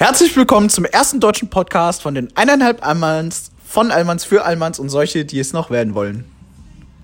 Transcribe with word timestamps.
Herzlich 0.00 0.34
willkommen 0.34 0.70
zum 0.70 0.86
ersten 0.86 1.20
deutschen 1.20 1.50
Podcast 1.50 2.00
von 2.00 2.14
den 2.14 2.34
eineinhalb 2.34 2.82
Almans, 2.86 3.50
von 3.62 3.90
Almans 3.90 4.24
für 4.24 4.46
Almans 4.46 4.78
und 4.78 4.88
solche, 4.88 5.26
die 5.26 5.38
es 5.38 5.52
noch 5.52 5.68
werden 5.68 5.94
wollen. 5.94 6.24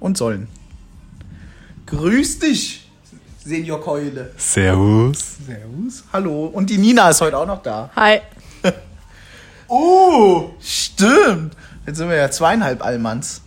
Und 0.00 0.16
sollen. 0.16 0.48
Grüß 1.84 2.38
dich, 2.38 2.90
Senior 3.44 3.82
Keule. 3.82 4.32
Servus. 4.38 5.36
Servus. 5.46 6.04
Hallo. 6.10 6.46
Und 6.46 6.70
die 6.70 6.78
Nina 6.78 7.10
ist 7.10 7.20
heute 7.20 7.36
auch 7.36 7.46
noch 7.46 7.62
da. 7.62 7.90
Hi. 7.94 8.20
Oh, 9.68 10.52
stimmt. 10.58 11.54
Jetzt 11.86 11.98
sind 11.98 12.08
wir 12.08 12.16
ja 12.16 12.30
zweieinhalb 12.30 12.82
Almans. 12.82 13.42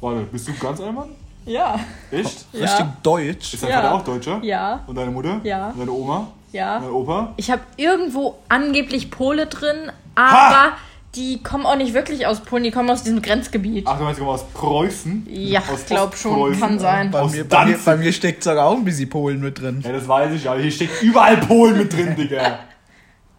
Warte, 0.00 0.20
bist 0.30 0.46
du 0.46 0.52
ganz 0.60 0.78
Allmann? 0.78 1.08
Ja. 1.46 1.80
Echt? 2.12 2.44
Ja. 2.52 2.60
Richtig 2.60 2.86
deutsch. 3.02 3.54
Ist 3.54 3.62
dein 3.64 3.70
Ja. 3.70 3.80
Vater 3.82 3.94
auch 3.94 4.04
Deutscher? 4.04 4.38
Ja. 4.44 4.84
Und 4.86 4.94
deine 4.94 5.10
Mutter? 5.10 5.40
Ja. 5.42 5.70
Und 5.70 5.80
deine 5.80 5.90
Oma? 5.90 6.28
Ja. 6.56 6.78
Dein 6.80 6.90
Opa? 6.90 7.34
Ich 7.36 7.50
habe 7.50 7.62
irgendwo 7.76 8.38
angeblich 8.48 9.10
Pole 9.10 9.46
drin, 9.46 9.92
aber 10.14 10.72
die 11.14 11.42
kommen 11.42 11.66
auch 11.66 11.76
nicht 11.76 11.94
wirklich 11.94 12.26
aus 12.26 12.40
Polen, 12.40 12.64
die 12.64 12.70
kommen 12.70 12.90
aus 12.90 13.02
diesem 13.02 13.20
Grenzgebiet. 13.22 13.86
Ach, 13.86 13.98
du 13.98 14.04
meinst, 14.04 14.20
du 14.20 14.24
kommst 14.24 14.44
aus 14.44 14.50
Preußen? 14.52 15.26
ja, 15.30 15.60
aus 15.60 15.84
glaub 15.86 16.16
schon, 16.16 16.58
kann 16.58 16.78
sein. 16.78 17.10
Bei 17.10 17.20
Aus 17.20 17.32
mir, 17.32 17.46
bei, 17.46 17.66
mir, 17.66 17.78
bei 17.78 17.96
mir 17.96 18.12
steckt 18.12 18.42
sogar 18.42 18.66
auch 18.66 18.76
ein 18.76 18.84
bisschen 18.84 19.08
Polen 19.08 19.40
mit 19.40 19.60
drin. 19.60 19.82
Ja, 19.84 19.92
das 19.92 20.08
weiß 20.08 20.34
ich, 20.34 20.48
aber 20.48 20.60
hier 20.60 20.70
steckt 20.70 21.02
überall 21.02 21.36
Polen 21.38 21.78
mit 21.78 21.92
drin, 21.92 22.16
Digga. 22.18 22.58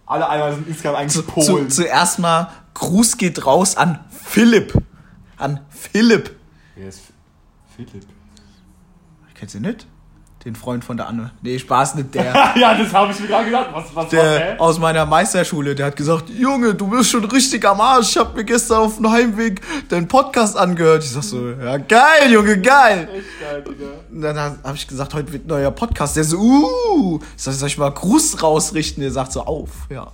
Alle 0.05 0.27
Allmann 0.29 0.55
sind 0.55 0.67
insgesamt 0.69 0.97
eigentlich 0.97 1.13
Zu, 1.13 1.23
Polen. 1.23 1.69
zuerst 1.69 2.19
mal 2.19 2.51
Gruß 2.75 3.17
geht 3.17 3.45
raus 3.45 3.75
an 3.75 3.99
Philipp. 4.09 4.73
An 5.37 5.59
Philipp. 5.69 6.35
Wer 6.75 6.89
ist 6.89 7.01
Philipp? 7.75 8.05
Kennst 9.33 9.55
du 9.55 9.59
nicht? 9.59 9.85
Den 10.47 10.55
Freund 10.55 10.85
von 10.85 10.95
der 10.95 11.09
Anne. 11.09 11.31
Nee, 11.41 11.59
Spaß 11.59 11.95
nicht 11.95 12.15
der. 12.15 12.23
ja, 12.55 12.73
das 12.73 12.93
habe 12.93 13.11
ich 13.11 13.19
mir 13.19 13.27
gerade 13.27 13.43
gedacht. 13.47 13.67
Was, 13.73 13.83
was, 13.87 13.95
was, 14.05 14.09
Der 14.11 14.53
hä? 14.53 14.57
aus 14.59 14.79
meiner 14.79 15.05
Meisterschule, 15.05 15.75
der 15.75 15.87
hat 15.87 15.97
gesagt, 15.97 16.29
Junge, 16.29 16.73
du 16.73 16.87
bist 16.87 17.09
schon 17.09 17.25
richtig 17.25 17.67
am 17.67 17.81
Arsch. 17.81 18.11
Ich 18.11 18.17
hab 18.17 18.33
mir 18.33 18.45
gestern 18.45 18.77
auf 18.77 18.95
dem 18.95 19.11
Heimweg 19.11 19.59
deinen 19.89 20.07
Podcast 20.07 20.55
angehört. 20.55 21.03
Ich 21.03 21.11
sag 21.11 21.23
so, 21.23 21.49
ja 21.49 21.75
geil, 21.75 22.31
Junge, 22.31 22.61
geil. 22.61 23.09
Echt 23.13 23.41
geil, 23.41 23.61
Digga. 23.61 23.87
Und 24.09 24.21
dann 24.21 24.37
habe 24.37 24.75
ich 24.75 24.87
gesagt, 24.87 25.13
heute 25.13 25.33
wird 25.33 25.47
ein 25.47 25.49
neuer 25.49 25.71
Podcast. 25.71 26.15
Der 26.15 26.23
so, 26.23 26.37
uh. 26.37 27.19
Ich 27.35 27.43
sag, 27.43 27.53
soll 27.53 27.67
ich 27.67 27.77
mal 27.77 27.89
Gruß 27.89 28.41
rausrichten? 28.41 29.01
Der 29.01 29.11
sagt 29.11 29.33
so, 29.33 29.41
auf, 29.41 29.71
ja. 29.89 30.07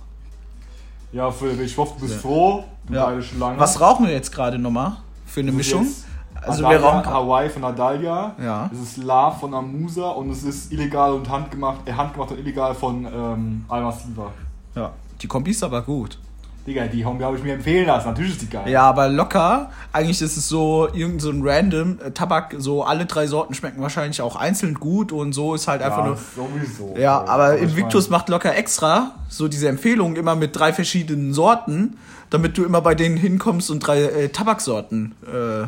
Ja, 1.12 1.30
Philipp, 1.30 1.60
ich 1.60 1.76
hoffe, 1.76 1.94
du 2.00 2.08
bist 2.08 2.20
froh. 2.20 2.64
Du 2.88 2.94
ja. 2.94 3.06
beide 3.06 3.22
schon 3.22 3.38
lange. 3.38 3.60
Was 3.60 3.80
rauchen 3.80 4.04
wir 4.04 4.12
jetzt 4.12 4.32
gerade 4.32 4.58
nochmal 4.58 4.96
für 5.26 5.38
eine 5.38 5.52
Mischung? 5.52 5.84
Jetzt 5.84 6.04
Also 6.46 6.62
wir 6.62 6.68
Adalia, 6.68 7.06
Hawaii 7.06 7.48
von 7.50 7.64
Adalia. 7.64 8.34
Ja. 8.42 8.70
Es 8.72 8.80
ist 8.80 8.96
Love 8.98 9.36
von 9.38 9.54
Amusa 9.54 10.10
und 10.10 10.30
es 10.30 10.42
ist 10.42 10.72
illegal 10.72 11.12
und 11.12 11.28
handgemacht, 11.28 11.86
äh, 11.86 11.92
handgemacht 11.92 12.30
und 12.32 12.38
illegal 12.38 12.74
von 12.74 13.06
ähm, 13.06 13.64
Alma 13.68 13.92
Siva. 13.92 14.30
Ja, 14.74 14.92
die 15.20 15.26
Kombi 15.26 15.50
ist 15.52 15.62
aber 15.62 15.82
gut. 15.82 16.18
Digga, 16.66 16.86
die 16.86 17.04
Homie 17.04 17.22
habe 17.22 17.36
ich 17.36 17.42
mir 17.42 17.54
empfehlen 17.54 17.86
lassen. 17.86 18.08
Natürlich 18.08 18.32
ist 18.32 18.42
die 18.42 18.48
geil. 18.48 18.68
Ja, 18.70 18.82
aber 18.82 19.08
locker. 19.08 19.70
Eigentlich 19.92 20.22
ist 20.22 20.36
es 20.38 20.48
so 20.48 20.88
irgend 20.94 21.20
so 21.20 21.28
ein 21.28 21.42
random 21.44 21.98
äh, 22.00 22.10
Tabak. 22.10 22.54
So 22.58 22.84
alle 22.84 23.04
drei 23.04 23.26
Sorten 23.26 23.52
schmecken 23.52 23.82
wahrscheinlich 23.82 24.22
auch 24.22 24.36
einzeln 24.36 24.74
gut 24.74 25.12
und 25.12 25.34
so 25.34 25.54
ist 25.54 25.68
halt 25.68 25.82
einfach 25.82 26.06
nur. 26.06 26.16
sowieso. 26.16 26.94
Ja, 26.98 27.22
aber 27.26 27.56
ich 27.56 27.64
Invictus 27.64 28.08
macht 28.08 28.30
locker 28.30 28.56
extra 28.56 29.12
so 29.28 29.48
diese 29.48 29.68
Empfehlung 29.68 30.16
immer 30.16 30.36
mit 30.36 30.56
drei 30.56 30.72
verschiedenen 30.72 31.34
Sorten, 31.34 31.98
damit 32.30 32.56
du 32.56 32.64
immer 32.64 32.80
bei 32.80 32.94
denen 32.94 33.18
hinkommst 33.18 33.70
und 33.70 33.80
drei 33.80 34.02
äh, 34.02 34.28
Tabaksorten 34.30 35.14
äh, 35.26 35.66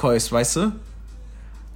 kaufst, 0.00 0.32
weißt 0.32 0.56
du? 0.56 0.72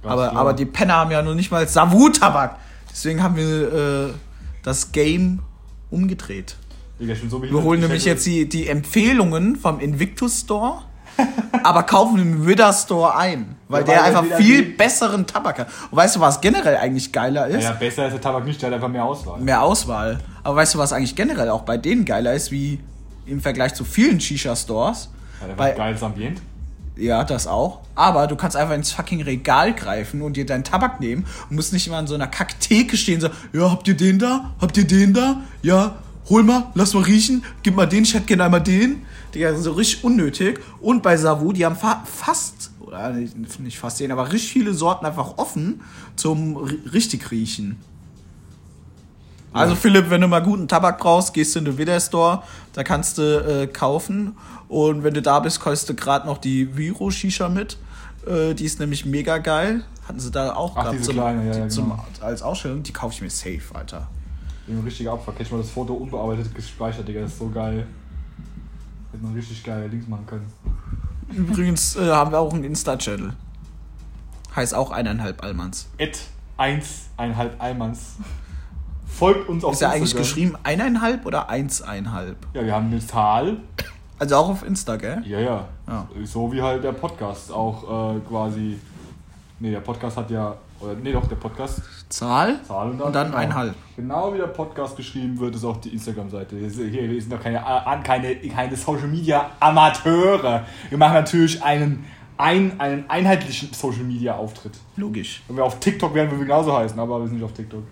Aber, 0.03 0.33
aber 0.33 0.53
die 0.53 0.65
Penner 0.65 0.95
haben 0.95 1.11
ja 1.11 1.21
noch 1.21 1.33
nicht 1.33 1.51
mal 1.51 1.67
Savu-Tabak. 1.67 2.57
Deswegen 2.91 3.21
haben 3.23 3.35
wir 3.35 3.73
äh, 3.73 4.13
das 4.63 4.91
Game 4.91 5.39
umgedreht. 5.89 6.55
Digga, 6.99 7.13
ich 7.13 7.21
bin 7.21 7.29
so 7.29 7.41
Wir 7.41 7.63
holen 7.63 7.81
nämlich 7.81 8.05
jetzt 8.05 8.25
die, 8.25 8.47
die 8.47 8.67
Empfehlungen 8.67 9.55
vom 9.55 9.79
Invictus 9.79 10.41
Store, 10.41 10.83
aber 11.63 11.83
kaufen 11.83 12.19
im 12.19 12.47
Wither 12.47 12.71
Store 12.71 13.15
ein, 13.17 13.55
weil 13.67 13.81
Ja, 13.81 13.87
der 13.87 13.97
weil 13.97 14.15
einfach 14.15 14.37
viel 14.37 14.63
besseren 14.75 15.25
Tabak 15.27 15.59
hat. 15.59 15.67
Und 15.91 15.97
weißt 15.97 16.15
du, 16.15 16.19
was 16.19 16.39
generell 16.39 16.77
eigentlich 16.77 17.11
geiler 17.11 17.47
ist? 17.47 17.63
Ja, 17.63 17.71
besser 17.71 18.07
ist 18.07 18.13
der 18.13 18.21
Tabak 18.21 18.45
nicht, 18.45 18.61
der 18.61 18.67
hat 18.67 18.75
einfach 18.75 18.89
mehr 18.89 19.03
Auswahl. 19.03 19.39
Mehr 19.39 19.61
Auswahl. 19.61 20.19
Aber 20.43 20.57
weißt 20.57 20.75
du, 20.75 20.77
was 20.77 20.93
eigentlich 20.93 21.15
generell 21.15 21.49
auch 21.49 21.63
bei 21.63 21.77
denen 21.77 22.05
geiler 22.05 22.33
ist, 22.33 22.51
wie 22.51 22.79
im 23.25 23.41
Vergleich 23.41 23.73
zu 23.73 23.83
vielen 23.83 24.19
Shisha-Stores? 24.19 25.09
Ja, 25.41 25.53
der 25.53 25.65
hat 25.65 25.77
geiles 25.77 26.03
Ambient. 26.03 26.41
Ja, 26.97 27.23
das 27.25 27.45
auch. 27.45 27.81
Aber 27.93 28.27
du 28.27 28.35
kannst 28.35 28.55
einfach 28.55 28.73
ins 28.75 28.91
fucking 28.91 29.21
Regal 29.21 29.73
greifen 29.73 30.21
und 30.21 30.37
dir 30.37 30.45
deinen 30.45 30.63
Tabak 30.63 30.99
nehmen 31.01 31.25
und 31.49 31.55
musst 31.57 31.73
nicht 31.73 31.87
immer 31.87 31.97
an 31.97 32.07
so 32.07 32.15
einer 32.15 32.27
Kacktheke 32.27 32.95
stehen 32.95 33.15
und 33.15 33.31
so, 33.53 33.59
ja, 33.59 33.69
habt 33.71 33.87
ihr 33.87 33.97
den 33.97 34.17
da? 34.17 34.51
Habt 34.61 34.77
ihr 34.77 34.85
den 34.87 35.13
da? 35.13 35.41
Ja, 35.61 35.95
hol 36.29 36.43
mal, 36.43 36.67
lass 36.73 36.93
mal 36.93 37.03
riechen, 37.03 37.43
gib 37.63 37.75
mal 37.75 37.85
den, 37.85 38.03
ich 38.03 38.13
hätte 38.13 38.25
gerne 38.25 38.45
einmal 38.45 38.61
den. 38.61 39.01
Digga, 39.33 39.53
so 39.55 39.73
richtig 39.73 40.03
unnötig. 40.05 40.59
Und 40.79 41.03
bei 41.03 41.17
Savu, 41.17 41.51
die 41.51 41.65
haben 41.65 41.75
fa 41.75 42.01
fast, 42.05 42.71
oder 42.79 43.11
nicht, 43.11 43.77
fast 43.77 43.99
den, 43.99 44.11
aber 44.13 44.31
richtig 44.31 44.51
viele 44.51 44.73
Sorten 44.73 45.05
einfach 45.05 45.37
offen 45.37 45.81
zum 46.15 46.55
ri- 46.57 46.93
richtig 46.93 47.29
riechen. 47.31 47.77
Also 49.51 49.75
Philipp, 49.75 50.09
wenn 50.09 50.19
du 50.19 50.27
mal 50.27 50.41
guten 50.41 50.67
Tabak 50.67 50.97
brauchst, 50.99 51.33
gehst 51.33 51.55
du 51.55 51.59
in 51.59 51.65
den 51.65 51.77
Widder 51.77 51.99
Store, 52.01 52.43
da 52.73 52.83
kannst 52.83 53.17
du 53.17 53.21
äh, 53.63 53.67
kaufen. 53.67 54.35
Und 54.75 55.05
wenn 55.05 55.13
du 55.13 55.21
da 55.21 55.39
bist, 55.39 55.61
kaufst 55.61 55.87
du 55.87 55.93
gerade 55.93 56.27
noch 56.27 56.37
die 56.37 56.75
Viro 56.75 57.09
Shisha 57.09 57.47
mit. 57.47 57.77
Äh, 58.27 58.53
die 58.55 58.65
ist 58.65 58.77
nämlich 58.77 59.05
mega 59.05 59.37
geil. 59.37 59.85
Hatten 60.05 60.19
sie 60.19 60.31
da 60.31 60.53
auch 60.53 60.75
Ach, 60.75 60.81
gehabt 60.81 60.99
diese 60.99 61.13
kleine, 61.13 61.47
ja, 61.47 61.59
ja, 61.59 61.69
zum, 61.69 61.91
genau. 61.91 62.05
als 62.19 62.41
Ausstellung. 62.41 62.83
Die 62.83 62.91
kaufe 62.91 63.13
ich 63.13 63.21
mir 63.21 63.29
safe, 63.29 63.61
Alter. 63.73 64.09
Ein 64.67 64.81
richtiger 64.83 65.13
Abfuck. 65.13 65.35
Hätte 65.35 65.43
ich 65.43 65.51
mal 65.53 65.59
das 65.59 65.69
Foto 65.69 65.93
unbearbeitet 65.93 66.53
gespeichert, 66.53 67.07
Digga. 67.07 67.21
Das 67.21 67.31
ist 67.31 67.39
so 67.39 67.49
geil. 67.49 67.87
Hätte 69.13 69.23
man 69.23 69.33
richtig 69.33 69.63
geile 69.63 69.87
Links 69.87 70.09
machen 70.09 70.25
können. 70.25 70.51
Übrigens 71.33 71.95
äh, 71.95 72.11
haben 72.11 72.31
wir 72.31 72.39
auch 72.39 72.53
einen 72.53 72.65
Insta-Channel. 72.65 73.31
Heißt 74.57 74.73
auch 74.73 74.91
eineinhalb 74.91 75.41
Almans. 75.41 75.87
Et 75.97 76.19
1, 76.57 77.11
eineinhalb 77.15 77.63
Almans. 77.63 78.17
Folgt 79.07 79.47
uns 79.47 79.63
auf 79.63 79.71
Ist 79.71 79.79
ja 79.79 79.91
eigentlich 79.91 80.17
geschrieben 80.17 80.57
eineinhalb 80.63 81.25
oder 81.25 81.47
eins 81.47 81.81
einhalb? 81.81 82.35
Ja, 82.53 82.65
wir 82.65 82.73
haben 82.75 82.87
eine 82.87 82.99
Zahl. 82.99 83.59
Also 84.17 84.35
auch 84.35 84.49
auf 84.49 84.65
Insta, 84.65 84.95
gell? 84.95 85.21
Ja, 85.25 85.39
ja. 85.39 85.67
Ja. 85.87 86.07
So 86.23 86.51
wie 86.51 86.61
halt 86.61 86.83
der 86.83 86.93
Podcast 86.93 87.51
auch 87.51 88.15
äh, 88.15 88.19
quasi. 88.21 88.79
Nee, 89.59 89.71
der 89.71 89.81
Podcast 89.81 90.17
hat 90.17 90.31
ja. 90.31 90.55
Oder, 90.79 90.93
nee, 90.95 91.11
doch, 91.11 91.25
der 91.27 91.35
Podcast. 91.35 91.81
Zahl 92.09 92.59
Zahl 92.63 92.91
und 92.91 92.99
dann, 92.99 93.07
und 93.07 93.13
dann 93.13 93.27
genau. 93.27 93.37
einhalb. 93.37 93.75
Genau 93.95 94.33
wie 94.33 94.37
der 94.37 94.47
Podcast 94.47 94.95
geschrieben 94.95 95.39
wird, 95.39 95.55
ist 95.55 95.63
auch 95.65 95.77
die 95.77 95.89
Instagram-Seite. 95.89 96.55
Hier, 96.57 97.09
wir 97.09 97.21
sind 97.21 97.31
doch 97.31 97.41
keine, 97.41 97.57
äh, 97.57 98.03
keine, 98.03 98.35
keine 98.35 98.75
Social 98.75 99.07
Media 99.07 99.51
Amateure. 99.59 100.65
Wir 100.89 100.97
machen 100.97 101.13
natürlich 101.13 101.61
einen, 101.63 102.05
ein, 102.37 102.79
einen 102.79 103.09
einheitlichen 103.09 103.73
Social 103.73 104.03
Media 104.03 104.35
Auftritt. 104.35 104.73
Logisch. 104.97 105.43
Wenn 105.47 105.57
wir 105.57 105.63
auf 105.63 105.79
TikTok 105.79 106.13
wären, 106.13 106.29
würden 106.29 106.39
wir 106.39 106.47
genauso 106.47 106.77
heißen, 106.77 106.99
aber 106.99 107.19
wir 107.19 107.27
sind 107.27 107.37
nicht 107.37 107.45
auf 107.45 107.53
TikTok. 107.53 107.83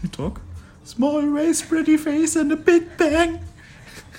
TikTok. 0.00 0.40
Small 0.84 1.24
race, 1.34 1.62
pretty 1.62 1.98
face 1.98 2.36
and 2.36 2.52
a 2.52 2.56
big 2.56 2.96
bang. 2.96 3.40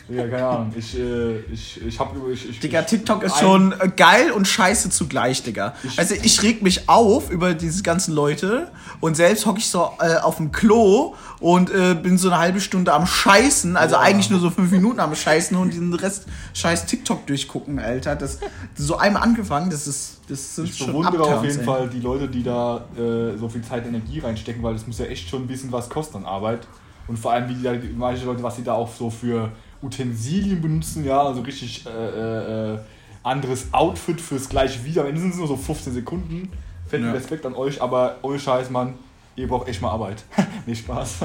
Ja, 0.10 0.28
keine 0.28 0.46
Ahnung. 0.48 0.74
Ich, 0.78 0.98
äh, 0.98 1.40
ich, 1.52 1.82
ich 1.86 2.00
hab 2.00 2.14
ich, 2.32 2.50
ich, 2.50 2.60
Digga, 2.60 2.80
ich, 2.82 2.86
TikTok 2.86 3.24
ist 3.24 3.38
schon 3.40 3.74
äh, 3.74 3.90
geil 3.96 4.32
und 4.32 4.48
scheiße 4.48 4.90
zugleich, 4.90 5.44
Digga. 5.44 5.74
Also 5.98 6.16
ich 6.16 6.42
reg 6.44 6.62
mich 6.62 6.88
auf 6.88 7.30
über 7.30 7.54
diese 7.54 7.84
ganzen 7.84 8.14
Leute 8.14 8.72
und 9.02 9.16
selbst 9.18 9.46
hocke 9.46 9.60
ich 9.60 9.68
so 9.70 9.90
äh, 10.00 10.16
auf 10.18 10.38
dem 10.38 10.52
Klo 10.54 11.16
und 11.40 11.70
äh, 11.72 11.94
bin 11.94 12.18
so 12.18 12.30
eine 12.30 12.38
halbe 12.40 12.62
Stunde 12.62 12.94
am 12.94 13.06
Scheißen, 13.06 13.76
also 13.76 13.96
Ja. 13.96 14.02
eigentlich 14.02 14.30
nur 14.30 14.40
so 14.40 14.50
fünf 14.50 14.72
Minuten 14.72 15.00
am 15.00 15.14
Scheißen 15.14 15.58
und 15.58 15.74
den 15.74 15.94
Rest 15.94 16.26
scheiß 16.54 16.86
TikTok 16.86 17.28
durchgucken, 17.28 17.78
Alter. 17.80 18.16
Das 18.16 18.40
so 18.76 18.98
einmal 18.98 19.24
angefangen, 19.24 19.70
das 19.70 19.88
ist 19.88 20.20
das 20.30 20.56
sind 20.56 20.70
Ich 20.70 20.86
bewundere 20.86 21.24
auf 21.24 21.44
jeden 21.44 21.60
ey. 21.60 21.66
Fall 21.66 21.90
die 21.90 22.00
Leute, 22.00 22.28
die 22.28 22.44
da 22.44 22.86
äh, 22.98 23.38
so 23.38 23.48
viel 23.50 23.62
Zeit 23.62 23.84
und 23.86 23.90
Energie 23.96 24.20
reinstecken, 24.20 24.62
weil 24.64 24.74
das 24.74 24.86
muss 24.88 25.00
ja 25.00 25.06
echt 25.06 25.30
schon 25.30 25.44
ein 25.44 25.48
bisschen 25.48 25.72
was 25.72 25.90
kosten 25.90 26.18
an 26.18 26.26
Arbeit. 26.26 26.68
Und 27.08 27.18
vor 27.18 27.32
allem, 27.32 27.48
wie 27.48 27.54
die, 27.56 27.64
da- 27.64 27.74
manche 27.96 28.26
Leute, 28.26 28.44
was 28.44 28.58
sie 28.58 28.64
da 28.64 28.74
auch 28.74 28.90
so 28.94 29.10
für 29.10 29.50
Utensilien 29.82 30.62
benutzen, 30.62 31.06
ja, 31.06 31.22
also 31.22 31.42
richtig 31.42 31.86
äh, 31.86 31.90
äh, 31.90 32.74
äh, 32.74 32.80
anderes 33.24 33.68
Outfit 33.74 34.20
fürs 34.22 34.50
gleiche 34.50 34.84
Video. 34.84 35.02
Am 35.02 35.10
Ende 35.10 35.22
sind 35.22 35.32
es 35.32 35.38
nur 35.38 35.48
so 35.48 35.56
15 35.56 35.94
Sekunden. 35.94 36.50
Fetten 36.88 37.06
Ja. 37.06 37.12
Respekt 37.12 37.46
an 37.46 37.54
euch, 37.54 37.82
aber 37.82 38.18
ohne 38.22 38.40
Scheiß, 38.40 38.70
Mann, 38.70 38.94
ihr 39.36 39.48
braucht 39.48 39.68
echt 39.68 39.82
mal 39.82 39.92
Arbeit. 39.92 40.24
nicht 40.66 40.80
Spaß. 40.80 41.18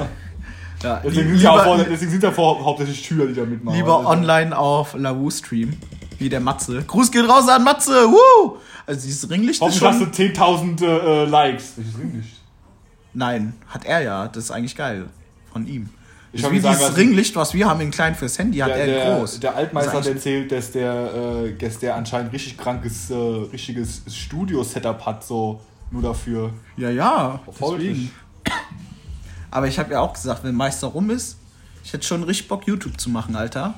Ja, 0.83 0.99
Deswegen, 1.03 1.29
sind 1.29 1.41
ja 1.41 1.51
auch 1.51 1.63
vor, 1.63 1.77
lieber, 1.77 1.89
deswegen 1.89 2.11
sind 2.11 2.23
ja 2.23 2.31
vor, 2.31 2.63
hauptsächlich 2.63 3.05
Schüler, 3.05 3.27
die 3.27 3.33
da 3.33 3.45
mitmachen. 3.45 3.77
lieber 3.77 3.97
Also, 3.97 4.09
online 4.09 4.57
auf 4.57 4.93
Lavu 4.95 5.31
Stream, 5.31 5.77
wie 6.19 6.27
der 6.27 6.41
Matze. 6.41 6.83
Gruß 6.83 7.11
geht 7.11 7.27
raus 7.27 7.47
an 7.47 7.63
Matze, 7.63 7.91
woo! 7.91 8.57
Also 8.85 9.05
dieses 9.05 9.29
Ringlicht 9.29 9.61
ist 9.61 9.61
Hoffentlich 9.61 9.83
hast 9.83 9.99
schon... 9.99 10.75
du 10.75 10.81
10.000 10.81 10.85
äh, 10.85 11.25
Likes. 11.25 11.73
Welches 11.77 11.97
Ringlicht? 11.97 12.41
Nein, 13.13 13.53
hat 13.67 13.85
er 13.85 14.01
ja. 14.01 14.27
Das 14.27 14.45
ist 14.45 14.51
eigentlich 14.51 14.75
geil. 14.75 15.05
Von 15.51 15.67
ihm. 15.67 15.89
Ich 16.35 16.49
wie 16.49 16.55
gesagt, 16.55 16.79
dieses 16.79 16.97
Ringlicht, 16.97 17.35
was 17.35 17.53
wir 17.53 17.69
haben 17.69 17.79
in 17.81 17.91
klein 17.91 18.15
fürs 18.15 18.39
Handy, 18.39 18.57
hat 18.57 18.69
der, 18.69 18.77
er 18.77 18.85
der, 18.87 19.19
groß. 19.19 19.39
Der 19.39 19.55
Altmeister 19.55 19.93
hat 19.93 20.07
erzählt, 20.07 20.51
dass 20.51 20.71
der, 20.71 21.45
äh, 21.45 21.53
dass 21.53 21.77
der 21.77 21.95
anscheinend 21.95 22.33
richtig 22.33 22.57
krankes, 22.57 23.11
äh, 23.11 23.13
richtiges 23.13 24.01
Studio-Setup 24.07 25.05
hat, 25.05 25.23
so 25.23 25.61
nur 25.91 26.01
dafür. 26.01 26.51
Ja, 26.75 26.89
ja. 26.89 27.39
Deswegen. 27.47 28.11
Aber 29.51 29.67
ich 29.67 29.77
habe 29.77 29.93
ja 29.93 29.99
auch 29.99 30.13
gesagt, 30.13 30.43
wenn 30.43 30.55
Meister 30.55 30.87
rum 30.87 31.11
ist, 31.11 31.37
Ich 31.83 31.93
hätte 31.93 32.07
schon 32.07 32.23
richtig 32.23 32.47
Bock, 32.47 32.65
YouTube 32.65 32.99
zu 32.99 33.09
machen, 33.09 33.35
Alter. 33.35 33.75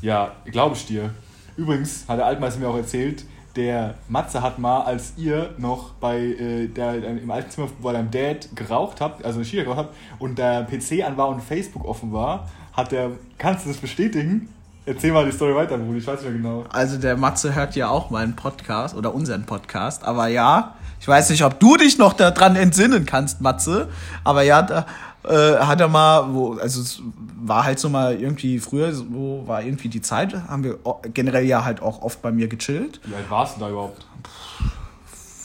Ja, 0.00 0.32
glaube 0.46 0.74
ich 0.74 0.86
dir. 0.86 1.10
Übrigens 1.56 2.04
hat 2.08 2.18
der 2.18 2.26
Altmeister 2.26 2.58
mir 2.58 2.68
auch 2.68 2.76
erzählt, 2.76 3.24
der 3.56 3.94
Matze 4.08 4.42
hat 4.42 4.58
mal, 4.58 4.82
als 4.82 5.14
ihr 5.16 5.50
noch 5.58 5.90
bei 6.00 6.18
äh, 6.18 6.66
der, 6.66 7.04
im 7.04 7.30
alten 7.30 7.50
Zimmer 7.50 7.68
bei 7.82 7.92
deinem 7.92 8.10
Dad 8.10 8.48
geraucht 8.54 9.00
habt, 9.00 9.24
also 9.24 9.38
eine 9.38 9.44
Shisha 9.44 9.62
geraucht 9.62 9.78
habt, 9.78 9.94
und 10.18 10.38
der 10.38 10.64
PC 10.64 11.04
an 11.04 11.16
war 11.16 11.28
und 11.28 11.42
Facebook 11.42 11.84
offen 11.84 12.12
war, 12.12 12.48
hat 12.72 12.92
der, 12.92 13.12
kannst 13.38 13.64
du 13.64 13.70
das 13.70 13.78
bestätigen? 13.78 14.48
Erzähl 14.86 15.12
mal 15.12 15.24
die 15.24 15.32
Story 15.32 15.54
weiter, 15.54 15.78
Bruder, 15.78 15.98
ich 15.98 16.06
weiß 16.06 16.20
nicht 16.20 16.30
mehr 16.30 16.38
genau. 16.38 16.64
Also 16.70 16.98
der 16.98 17.16
Matze 17.16 17.54
hört 17.54 17.74
ja 17.74 17.88
auch 17.88 18.10
meinen 18.10 18.36
Podcast 18.36 18.94
oder 18.94 19.14
unseren 19.14 19.46
Podcast, 19.46 20.04
aber 20.04 20.28
ja, 20.28 20.74
ich 21.00 21.08
weiß 21.08 21.30
nicht, 21.30 21.44
ob 21.44 21.58
du 21.60 21.76
dich 21.76 21.96
noch 21.96 22.12
daran 22.12 22.56
entsinnen 22.56 23.06
kannst, 23.06 23.40
Matze, 23.40 23.88
aber 24.24 24.42
ja, 24.42 24.62
da 24.62 24.86
äh, 25.24 25.56
hat 25.56 25.80
er 25.80 25.88
mal, 25.88 26.32
wo, 26.34 26.54
also 26.54 26.80
es 26.80 27.00
war 27.40 27.64
halt 27.64 27.78
so 27.78 27.88
mal 27.88 28.20
irgendwie 28.20 28.58
früher, 28.58 28.92
so 28.92 29.42
war 29.46 29.62
irgendwie 29.62 29.88
die 29.88 30.00
Zeit, 30.00 30.34
haben 30.48 30.64
wir 30.64 30.78
generell 31.12 31.44
ja 31.44 31.64
halt 31.64 31.82
auch 31.82 32.02
oft 32.02 32.22
bei 32.22 32.32
mir 32.32 32.48
gechillt, 32.48 33.00
Wie 33.04 33.14
alt 33.14 33.30
warst 33.30 33.56
du 33.56 33.60
da 33.60 33.70
überhaupt? 33.70 34.06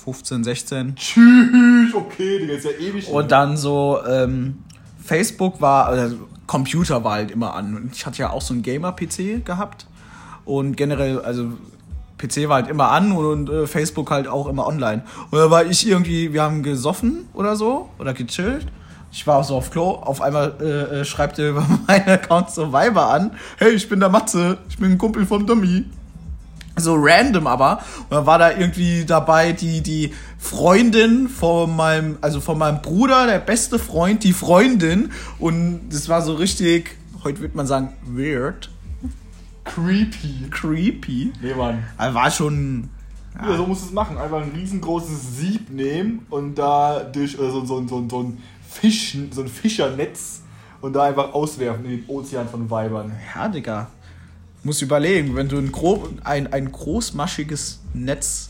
15, 0.05 0.43
16 0.43 0.95
Tschüss, 0.95 1.93
okay, 1.93 2.39
Digga, 2.39 2.53
ist 2.53 2.65
ja 2.65 2.71
ewig. 2.71 3.07
und 3.09 3.31
dann 3.31 3.57
so 3.57 3.99
ähm, 4.07 4.59
Facebook 5.03 5.61
war, 5.61 5.87
also 5.87 6.15
Computer 6.47 7.03
war 7.03 7.13
halt 7.13 7.31
immer 7.31 7.53
an 7.53 7.75
und 7.75 7.95
ich 7.95 8.05
hatte 8.05 8.19
ja 8.19 8.31
auch 8.31 8.41
so 8.41 8.53
einen 8.53 8.63
Gamer-PC 8.63 9.45
gehabt 9.45 9.87
und 10.45 10.77
generell, 10.77 11.19
also 11.19 11.49
PC 12.17 12.49
war 12.49 12.55
halt 12.55 12.69
immer 12.69 12.89
an 12.91 13.11
und, 13.11 13.49
äh, 13.49 13.65
Facebook 13.67 14.11
halt 14.11 14.27
auch 14.27 14.47
immer 14.47 14.67
online. 14.67 15.03
Und 15.31 15.39
da 15.39 15.49
war 15.49 15.65
ich 15.65 15.87
irgendwie, 15.87 16.33
wir 16.33 16.43
haben 16.43 16.63
gesoffen 16.63 17.27
oder 17.33 17.55
so 17.55 17.89
oder 17.97 18.13
gechillt. 18.13 18.67
Ich 19.11 19.25
war 19.25 19.43
so 19.43 19.55
auf 19.55 19.71
Klo, 19.71 19.89
auf 19.89 20.21
einmal 20.21 20.53
äh, 20.61 20.99
äh, 20.99 21.05
schreibt 21.05 21.39
er 21.39 21.49
über 21.49 21.65
meinen 21.87 22.07
Account 22.07 22.51
so 22.51 22.71
Weiber 22.71 23.07
an. 23.09 23.31
Hey, 23.57 23.71
ich 23.71 23.89
bin 23.89 23.99
der 23.99 24.09
Matze, 24.09 24.57
ich 24.69 24.77
bin 24.77 24.91
ein 24.91 24.97
Kumpel 24.97 25.25
vom 25.25 25.45
Dummy. 25.45 25.85
So 26.75 26.95
random 26.97 27.47
aber. 27.47 27.79
Und 28.03 28.11
dann 28.11 28.25
war 28.25 28.37
da 28.37 28.51
irgendwie 28.51 29.03
dabei 29.03 29.51
die, 29.51 29.81
die 29.81 30.13
Freundin 30.37 31.27
von 31.27 31.75
meinem, 31.75 32.17
also 32.21 32.39
von 32.39 32.57
meinem 32.57 32.81
Bruder, 32.81 33.27
der 33.27 33.39
beste 33.39 33.79
Freund, 33.79 34.23
die 34.23 34.31
Freundin. 34.31 35.11
Und 35.39 35.89
das 35.89 36.07
war 36.07 36.21
so 36.21 36.35
richtig, 36.35 36.95
heute 37.23 37.39
würde 37.39 37.57
man 37.57 37.67
sagen, 37.67 37.93
weird, 38.05 38.69
creepy. 39.65 40.49
creepy. 40.51 41.33
Nee, 41.41 41.53
Mann. 41.53 41.83
Also 41.97 42.15
war 42.15 42.31
schon. 42.31 42.89
Ja, 43.35 43.55
so 43.55 43.65
musst 43.65 43.83
du 43.83 43.87
es 43.87 43.93
machen. 43.93 44.17
Einfach 44.17 44.41
ein 44.41 44.51
riesengroßes 44.55 45.37
Sieb 45.37 45.69
nehmen 45.69 46.25
und 46.29 46.55
da 46.55 46.99
durch 46.99 47.33
äh, 47.35 47.37
so, 47.37 47.65
so, 47.65 47.87
so, 47.87 48.05
so 48.09 48.19
ein 48.19 48.37
Fisch, 48.69 49.17
so 49.31 49.41
ein 49.41 49.47
Fischernetz 49.47 50.41
und 50.81 50.93
da 50.93 51.03
einfach 51.03 51.33
auswerfen 51.33 51.85
in 51.85 51.91
den 51.91 52.03
Ozean 52.07 52.47
von 52.47 52.69
Weibern. 52.69 53.11
Ja, 53.35 53.47
Digga. 53.47 53.87
Muss 54.63 54.81
überlegen, 54.81 55.35
wenn 55.35 55.47
du 55.47 55.57
ein, 55.57 55.71
grob, 55.71 56.09
ein, 56.23 56.51
ein 56.51 56.71
großmaschiges 56.71 57.79
Netz, 57.93 58.49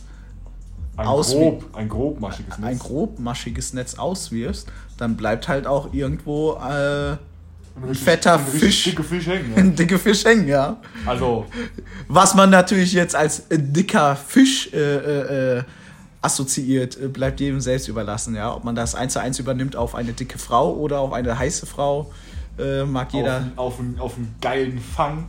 Ein 0.98 1.06
grob, 1.06 1.66
ein 1.74 1.88
grobmaschiges 1.88 2.57
Netz. 2.57 2.68
ein 2.68 2.80
grobmaschiges 2.80 3.74
Netz 3.74 3.95
auswirfst, 3.95 4.68
dann 4.98 5.16
bleibt 5.16 5.48
halt 5.48 5.68
auch 5.68 5.94
irgendwo 5.94 6.54
äh, 6.56 7.12
Ein 7.12 7.95
fetter 7.95 8.39
richtig 8.48 8.60
Fisch. 8.62 8.83
Dicke 8.86 9.04
Fisch 9.04 9.27
hängen. 9.27 9.54
ein 9.56 9.75
dicker 9.75 10.00
Fisch 10.00 10.25
hängen, 10.25 10.48
ja. 10.48 10.56
Ja. 10.56 10.77
Also, 11.06 11.45
Was 12.07 12.33
man 12.33 12.50
natürlich 12.50 12.92
jetzt 12.94 13.16
als 13.16 13.44
dicker 13.50 14.16
Fisch 14.16 14.74
äh, 14.74 14.77
äh, 14.77 15.57
äh, 15.60 15.63
assoziiert, 16.21 16.98
äh, 17.01 17.07
bleibt 17.07 17.39
jedem 17.39 17.62
selbst 17.62 17.88
überlassen, 17.88 18.36
ja. 18.36 18.54
Ob 18.54 18.63
man 18.63 18.75
das 18.75 18.95
eins 18.95 19.13
zu 19.13 19.21
eins 19.21 19.39
übernimmt 19.39 19.75
auf 19.75 19.95
eine 19.95 20.13
dicke 20.13 20.38
Frau 20.38 20.74
oder 20.74 21.00
auf 21.00 21.13
eine 21.13 21.38
heiße 21.38 21.66
Frau, 21.66 22.12
äh, 22.57 22.83
mag 22.83 23.13
jeder 23.13 23.51
auf, 23.56 23.74
auf, 23.74 23.80
einen, 23.80 24.00
auf 24.00 24.18
einen 24.18 24.36
geilen 24.42 24.80
Fang. 24.80 25.25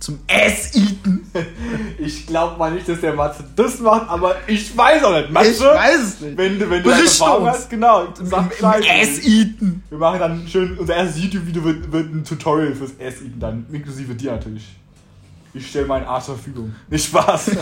zum 0.00 0.18
Ass-Eaten. 0.28 1.26
Ich 1.98 2.26
glaube 2.26 2.58
mal 2.58 2.72
nicht, 2.72 2.88
dass 2.88 3.00
der 3.00 3.14
Matze 3.14 3.44
das 3.54 3.78
macht, 3.78 4.08
aber 4.08 4.34
ich 4.48 4.76
weiß 4.76 5.04
auch 5.04 5.12
nicht. 5.14 5.30
Matze, 5.30 5.50
Ich 5.50 5.60
weiß 5.60 6.00
es 6.02 6.20
nicht. 6.20 6.36
wenn 6.36 6.58
du, 6.58 6.68
wenn 6.68 6.82
du 6.82 6.90
Berichte 6.90 7.22
Erfahrung 7.22 7.46
hast, 7.46 7.70
genau. 7.70 8.08
Sag 8.14 8.58
im. 8.58 8.64
Ass-Eaten. 8.66 9.84
Wir 9.88 9.98
machen 9.98 10.18
dann 10.18 10.48
schön, 10.48 10.76
unser 10.78 10.96
erstes 10.96 11.22
YouTube-Video 11.22 11.62
wird, 11.62 11.92
wird 11.92 12.12
ein 12.12 12.24
Tutorial 12.24 12.74
fürs 12.74 12.92
Ass-Eaten 12.98 13.38
dann, 13.38 13.66
inklusive 13.70 14.14
dir 14.14 14.32
natürlich. 14.32 14.66
Ich 15.54 15.68
stelle 15.68 15.86
meinen 15.86 16.06
Arsch 16.06 16.24
zur 16.24 16.34
Verfügung. 16.36 16.74
Nicht 16.88 17.04
Spaß. 17.06 17.50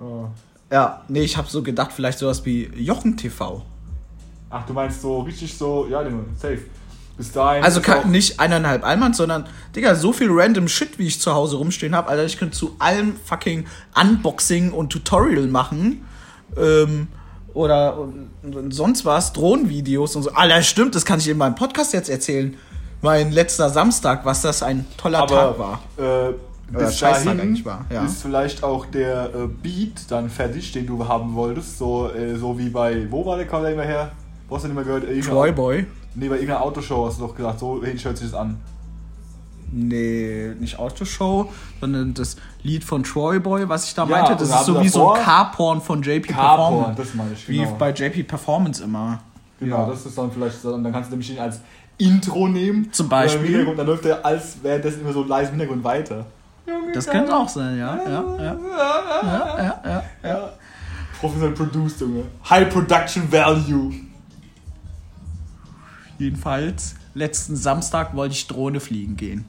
oh. 0.00 0.28
Ja, 0.72 1.02
nee, 1.08 1.20
ich 1.20 1.36
habe 1.36 1.48
so 1.50 1.62
gedacht, 1.62 1.92
vielleicht 1.92 2.18
sowas 2.18 2.46
wie 2.46 2.64
Jochen 2.74 3.18
TV. 3.18 3.62
Ach, 4.48 4.64
du 4.64 4.72
meinst 4.72 5.02
so 5.02 5.20
richtig 5.20 5.56
so, 5.56 5.86
ja, 5.90 6.02
safe. 6.34 6.62
Bis 7.18 7.30
dahin. 7.30 7.62
Also 7.62 7.82
nicht 8.06 8.40
eineinhalb 8.40 8.82
Allmann, 8.82 9.12
sondern, 9.12 9.46
Digga, 9.76 9.94
so 9.94 10.14
viel 10.14 10.28
random 10.30 10.68
Shit, 10.68 10.98
wie 10.98 11.06
ich 11.06 11.20
zu 11.20 11.34
Hause 11.34 11.56
rumstehen 11.56 11.94
habe. 11.94 12.08
Alter, 12.08 12.24
ich 12.24 12.38
könnte 12.38 12.56
zu 12.56 12.74
allem 12.78 13.16
fucking 13.22 13.66
Unboxing 14.00 14.72
und 14.72 14.90
Tutorial 14.90 15.46
machen. 15.46 16.06
Ähm, 16.56 17.08
oder 17.52 17.98
und, 17.98 18.30
und 18.42 18.72
sonst 18.72 19.04
was, 19.04 19.34
Drohnenvideos 19.34 20.16
und 20.16 20.22
so. 20.22 20.32
Alter, 20.32 20.62
stimmt, 20.62 20.94
das 20.94 21.04
kann 21.04 21.18
ich 21.18 21.28
in 21.28 21.36
meinem 21.36 21.54
Podcast 21.54 21.92
jetzt 21.92 22.08
erzählen. 22.08 22.56
Mein 23.02 23.30
letzter 23.30 23.68
Samstag, 23.68 24.24
was 24.24 24.40
das 24.40 24.62
ein 24.62 24.86
toller 24.96 25.26
Tag 25.26 25.58
war. 25.58 25.80
Äh, 25.98 26.32
bis 26.72 26.98
dahin 26.98 27.62
ja. 27.90 28.04
ist 28.04 28.22
vielleicht 28.22 28.64
auch 28.64 28.86
der 28.86 29.30
äh, 29.34 29.46
Beat 29.46 30.10
dann 30.10 30.30
fertig, 30.30 30.72
den 30.72 30.86
du 30.86 31.06
haben 31.06 31.34
wolltest. 31.34 31.78
So, 31.78 32.10
äh, 32.10 32.36
so 32.36 32.58
wie 32.58 32.70
bei, 32.70 33.06
wo 33.10 33.24
war 33.24 33.36
der 33.36 33.46
Call 33.46 33.72
immer 33.72 33.82
her? 33.82 34.12
Wo 34.48 34.56
hast 34.56 34.62
du 34.62 34.68
den 34.68 34.76
immer 34.76 34.84
gehört? 34.84 35.04
Troy 35.24 35.52
Boy. 35.52 35.86
Nee, 36.14 36.28
bei 36.28 36.34
irgendeiner 36.34 36.62
Autoshow 36.62 37.06
hast 37.06 37.18
du 37.18 37.26
doch 37.26 37.34
gesagt, 37.34 37.58
so 37.58 37.82
hey, 37.82 37.96
hört 37.96 38.16
sich 38.16 38.30
das 38.30 38.38
an. 38.38 38.58
Nee, 39.74 40.52
nicht 40.60 40.78
Autoshow, 40.78 41.50
sondern 41.80 42.12
das 42.12 42.36
Lied 42.62 42.84
von 42.84 43.02
Troy 43.02 43.40
Boy, 43.40 43.68
was 43.68 43.86
ich 43.86 43.94
da 43.94 44.04
Ja, 44.04 44.10
meinte. 44.10 44.36
Das 44.36 44.50
ist 44.50 44.66
so 44.66 44.80
wie 44.82 44.88
so 44.88 45.12
ein 45.12 45.22
Carporn 45.22 45.80
von 45.80 46.02
JP 46.02 46.28
Performance. 46.28 46.94
das 46.96 47.14
meine 47.14 47.32
ich, 47.32 47.48
Wie 47.48 47.58
genau. 47.58 47.74
bei 47.78 47.90
JP 47.90 48.24
Performance 48.24 48.84
immer. 48.84 49.20
Genau, 49.58 49.88
das 49.88 50.04
ist 50.04 50.18
dann 50.18 50.30
vielleicht, 50.30 50.60
so, 50.60 50.72
dann 50.72 50.92
kannst 50.92 51.08
du 51.08 51.12
nämlich 51.12 51.28
den 51.28 51.38
als 51.38 51.60
Intro 51.96 52.48
nehmen. 52.48 52.92
Zum 52.92 53.08
Beispiel. 53.08 53.66
Und 53.66 53.78
dann 53.78 53.86
läuft 53.86 54.04
der 54.04 54.24
als 54.26 54.56
währenddessen 54.62 55.00
immer 55.00 55.12
so 55.12 55.24
leise 55.24 55.52
im 55.52 55.58
Hintergrund 55.58 55.84
weiter. 55.84 56.26
Das 56.94 57.06
könnte 57.06 57.34
auch 57.34 57.48
sein, 57.48 57.78
ja. 57.78 57.96
ja, 57.96 58.10
ja. 58.10 58.38
ja, 58.38 59.58
ja, 59.58 59.82
ja. 59.84 60.02
Ja. 60.22 60.50
Professionell 61.18 61.54
produced, 61.54 62.00
Junge. 62.00 62.24
High 62.48 62.68
Production 62.68 63.30
Value. 63.30 63.92
Jedenfalls, 66.18 66.94
letzten 67.14 67.56
Samstag 67.56 68.14
wollte 68.14 68.34
ich 68.34 68.46
Drohne 68.46 68.80
fliegen 68.80 69.16
gehen. 69.16 69.44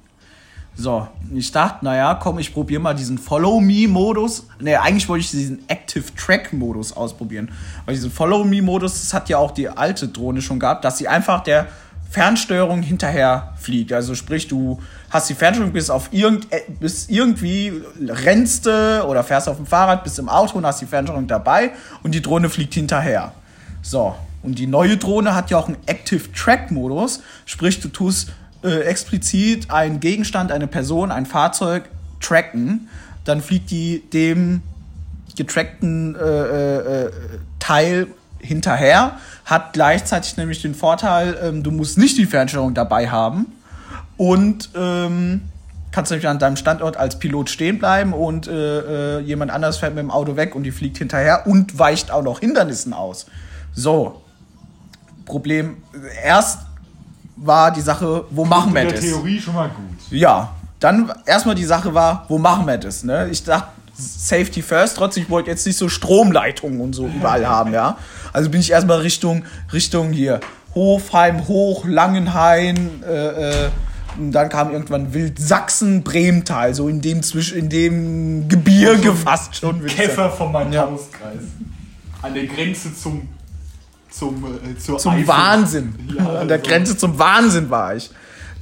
So, 0.76 1.08
ich 1.32 1.52
dachte, 1.52 1.86
naja, 1.86 2.16
komm, 2.16 2.40
ich 2.40 2.52
probiere 2.52 2.82
mal 2.82 2.96
diesen 2.96 3.20
Follow-Me-Modus. 3.20 4.48
Ne, 4.60 4.82
eigentlich 4.82 5.08
wollte 5.08 5.24
ich 5.24 5.30
diesen 5.30 5.70
Active-Track-Modus 5.70 6.94
ausprobieren. 6.94 7.52
Weil 7.86 7.94
diesen 7.94 8.10
Follow-Me-Modus, 8.10 8.94
das 9.02 9.14
hat 9.14 9.30
ja 9.30 9.38
auch 9.38 9.52
die 9.52 9.70
alte 9.70 10.08
Drohne 10.08 10.42
schon 10.42 10.60
gehabt, 10.60 10.84
dass 10.84 10.98
sie 10.98 11.08
einfach 11.08 11.44
der 11.44 11.68
Fernsteuerung 12.14 12.84
hinterher 12.84 13.54
fliegt. 13.58 13.92
Also 13.92 14.14
sprich, 14.14 14.48
du 14.48 14.80
hast 15.10 15.30
die 15.30 15.34
Fernsteuerung 15.34 15.74
bis 15.74 15.90
auf 15.90 16.10
irgend, 16.12 16.46
äh, 16.54 16.62
bis 16.80 17.10
irgendwie 17.10 17.74
rennst 18.08 18.68
oder 18.68 19.24
fährst 19.24 19.50
auf 19.50 19.58
dem 19.58 19.66
Fahrrad, 19.66 20.04
bist 20.04 20.20
im 20.20 20.30
Auto 20.30 20.60
und 20.60 20.66
hast 20.66 20.80
die 20.80 20.86
Fernsteuerung 20.86 21.28
dabei 21.28 21.72
und 22.04 22.14
die 22.14 22.22
Drohne 22.22 22.50
fliegt 22.50 22.76
hinterher. 22.76 23.34
So, 23.82 24.16
und 24.44 24.60
die 24.60 24.68
neue 24.68 24.98
Drohne 24.98 25.34
hat 25.34 25.50
ja 25.50 25.58
auch 25.58 25.68
einen 25.68 25.78
Active 25.88 26.32
Track 26.34 26.70
Modus, 26.70 27.24
sprich 27.46 27.80
du 27.80 27.88
tust 27.88 28.32
äh, 28.64 28.82
explizit 28.82 29.72
einen 29.72 30.00
Gegenstand, 30.00 30.52
eine 30.52 30.68
Person, 30.68 31.12
ein 31.12 31.26
Fahrzeug 31.26 31.90
tracken, 32.22 32.90
dann 33.26 33.42
fliegt 33.42 33.72
die 33.72 34.04
dem 34.14 34.62
getrackten 35.36 36.16
äh, 36.16 36.20
äh, 36.20 37.06
äh, 37.06 37.12
Teil 37.58 38.08
hinterher, 38.40 39.18
hat 39.46 39.74
gleichzeitig 39.74 40.38
nämlich 40.38 40.62
den 40.62 40.76
Vorteil, 40.76 41.38
ähm, 41.42 41.64
du 41.64 41.72
musst 41.72 41.98
nicht 41.98 42.18
die 42.18 42.26
Fernsteuerung 42.26 42.74
dabei 42.74 43.10
haben 43.10 43.48
und 44.18 44.70
ähm, 44.76 45.42
kannst 45.92 46.12
nämlich 46.12 46.28
an 46.28 46.40
deinem 46.40 46.56
Standort 46.56 46.98
als 46.98 47.20
Pilot 47.20 47.50
stehen 47.50 47.80
bleiben 47.80 48.14
und 48.14 48.48
äh, 48.48 49.18
äh, 49.18 49.20
jemand 49.22 49.52
anders 49.52 49.78
fährt 49.78 49.96
mit 49.96 50.04
dem 50.04 50.12
Auto 50.12 50.36
weg 50.36 50.56
und 50.56 50.64
die 50.64 50.72
fliegt 50.72 50.98
hinterher 50.98 51.46
und 51.46 51.78
weicht 51.78 52.12
auch 52.12 52.24
noch 52.24 52.40
Hindernissen 52.40 52.94
aus. 52.94 53.28
So, 53.74 54.22
Problem, 55.26 55.78
erst 56.24 56.60
war 57.36 57.72
die 57.72 57.82
Sache, 57.82 58.26
wo 58.30 58.46
machen 58.46 58.74
wir 58.74 58.82
In 58.82 58.88
der 58.88 58.98
das? 58.98 59.06
Theorie 59.06 59.40
schon 59.40 59.56
mal 59.56 59.70
gut. 59.70 60.12
Ja, 60.12 60.54
dann 60.80 61.12
erstmal 61.26 61.56
die 61.56 61.66
Sache 61.66 61.94
war, 61.94 62.26
wo 62.28 62.38
machen 62.38 62.68
wir 62.68 62.78
das? 62.78 63.04
Ne? 63.04 63.30
Ich 63.30 63.44
dachte, 63.44 63.68
Safety 63.96 64.62
first, 64.62 64.98
trotzdem, 64.98 65.24
ich 65.24 65.30
wollte 65.30 65.50
jetzt 65.52 65.66
nicht 65.66 65.78
so 65.78 65.88
Stromleitungen 65.90 66.82
und 66.82 66.94
so 66.94 67.08
überall 67.08 67.46
haben, 67.48 67.74
ja. 67.74 67.98
Also 68.32 68.50
bin 68.50 68.60
ich 68.60 68.72
erstmal 68.72 69.00
Richtung, 69.00 69.44
Richtung 69.72 70.12
hier, 70.12 70.40
Hofheim, 70.74 71.48
Hoch, 71.48 71.86
Langenhain, 71.86 73.04
äh, 73.08 73.66
äh, 73.66 73.70
und 74.18 74.32
dann 74.32 74.50
kam 74.50 74.72
irgendwann 74.72 75.14
Wildsachsen, 75.14 76.04
Bremental, 76.04 76.74
so 76.76 76.88
in 76.88 77.02
dem 77.02 77.24
zwischen, 77.24 77.58
in 77.58 77.70
dem 77.70 78.48
Gebirge 78.48 79.14
fast 79.14 79.56
schon. 79.56 79.82
würd 79.82 79.92
ich 79.92 79.98
sagen. 79.98 80.10
Käfer 80.10 80.30
von 80.32 80.52
meinem 80.52 80.74
Ja. 80.74 80.82
Hauskreis. 80.90 81.40
An 82.22 82.34
der 82.34 82.46
Grenze 82.46 82.96
zum 82.96 83.28
zum, 84.10 84.44
äh, 84.46 84.78
zum 84.78 85.12
Eifel. 85.12 85.28
Wahnsinn. 85.28 85.96
Ja, 86.16 86.42
An 86.42 86.48
der 86.48 86.58
also- 86.60 86.70
Grenze 86.70 86.96
zum 86.98 87.18
Wahnsinn 87.18 87.70
war 87.72 87.96
ich. 87.96 88.12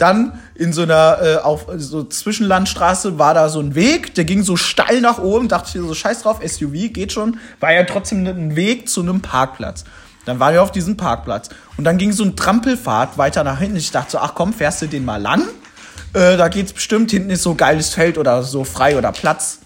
Dann 0.02 0.40
in 0.56 0.74
so 0.74 0.82
einer 0.82 1.20
äh, 1.22 1.36
auf 1.38 1.68
so 1.78 2.04
Zwischenlandstraße 2.04 3.20
war 3.20 3.36
da 3.36 3.50
so 3.50 3.60
ein 3.60 3.76
Weg, 3.76 4.16
der 4.16 4.24
ging 4.24 4.42
so 4.42 4.58
steil 4.58 5.00
nach 5.00 5.20
oben, 5.20 5.48
dachte 5.48 5.78
ich 5.78 5.86
so 5.86 5.94
scheiß 5.94 6.24
drauf, 6.24 6.40
SUV 6.44 6.92
geht 6.92 7.12
schon, 7.12 7.38
war 7.60 7.72
ja 7.72 7.84
trotzdem 7.84 8.26
ein 8.26 8.56
Weg 8.56 8.90
zu 8.90 9.02
einem 9.02 9.22
Parkplatz. 9.22 9.84
Dann 10.26 10.40
waren 10.40 10.56
wir 10.56 10.64
auf 10.64 10.72
diesem 10.72 10.98
Parkplatz 10.98 11.50
und 11.78 11.84
dann 11.84 12.00
ging 12.00 12.14
so 12.14 12.24
ein 12.24 12.36
Trampelfahrt 12.36 13.20
weiter 13.20 13.44
nach 13.44 13.60
hinten. 13.60 13.76
Ich 13.76 13.92
dachte 13.92 14.14
so, 14.14 14.18
ach 14.18 14.34
komm, 14.34 14.54
fährst 14.54 14.82
du 14.82 14.88
den 14.88 15.06
mal 15.06 15.22
lang? 15.22 15.44
Äh, 16.14 16.36
da 16.36 16.48
geht's 16.48 16.74
bestimmt, 16.74 17.12
hinten 17.12 17.30
ist 17.30 17.44
so 17.44 17.54
geiles 17.54 17.90
Feld 17.94 18.18
oder 18.18 18.42
so 18.42 18.64
frei 18.64 18.98
oder 18.98 19.12
Platz. 19.12 19.60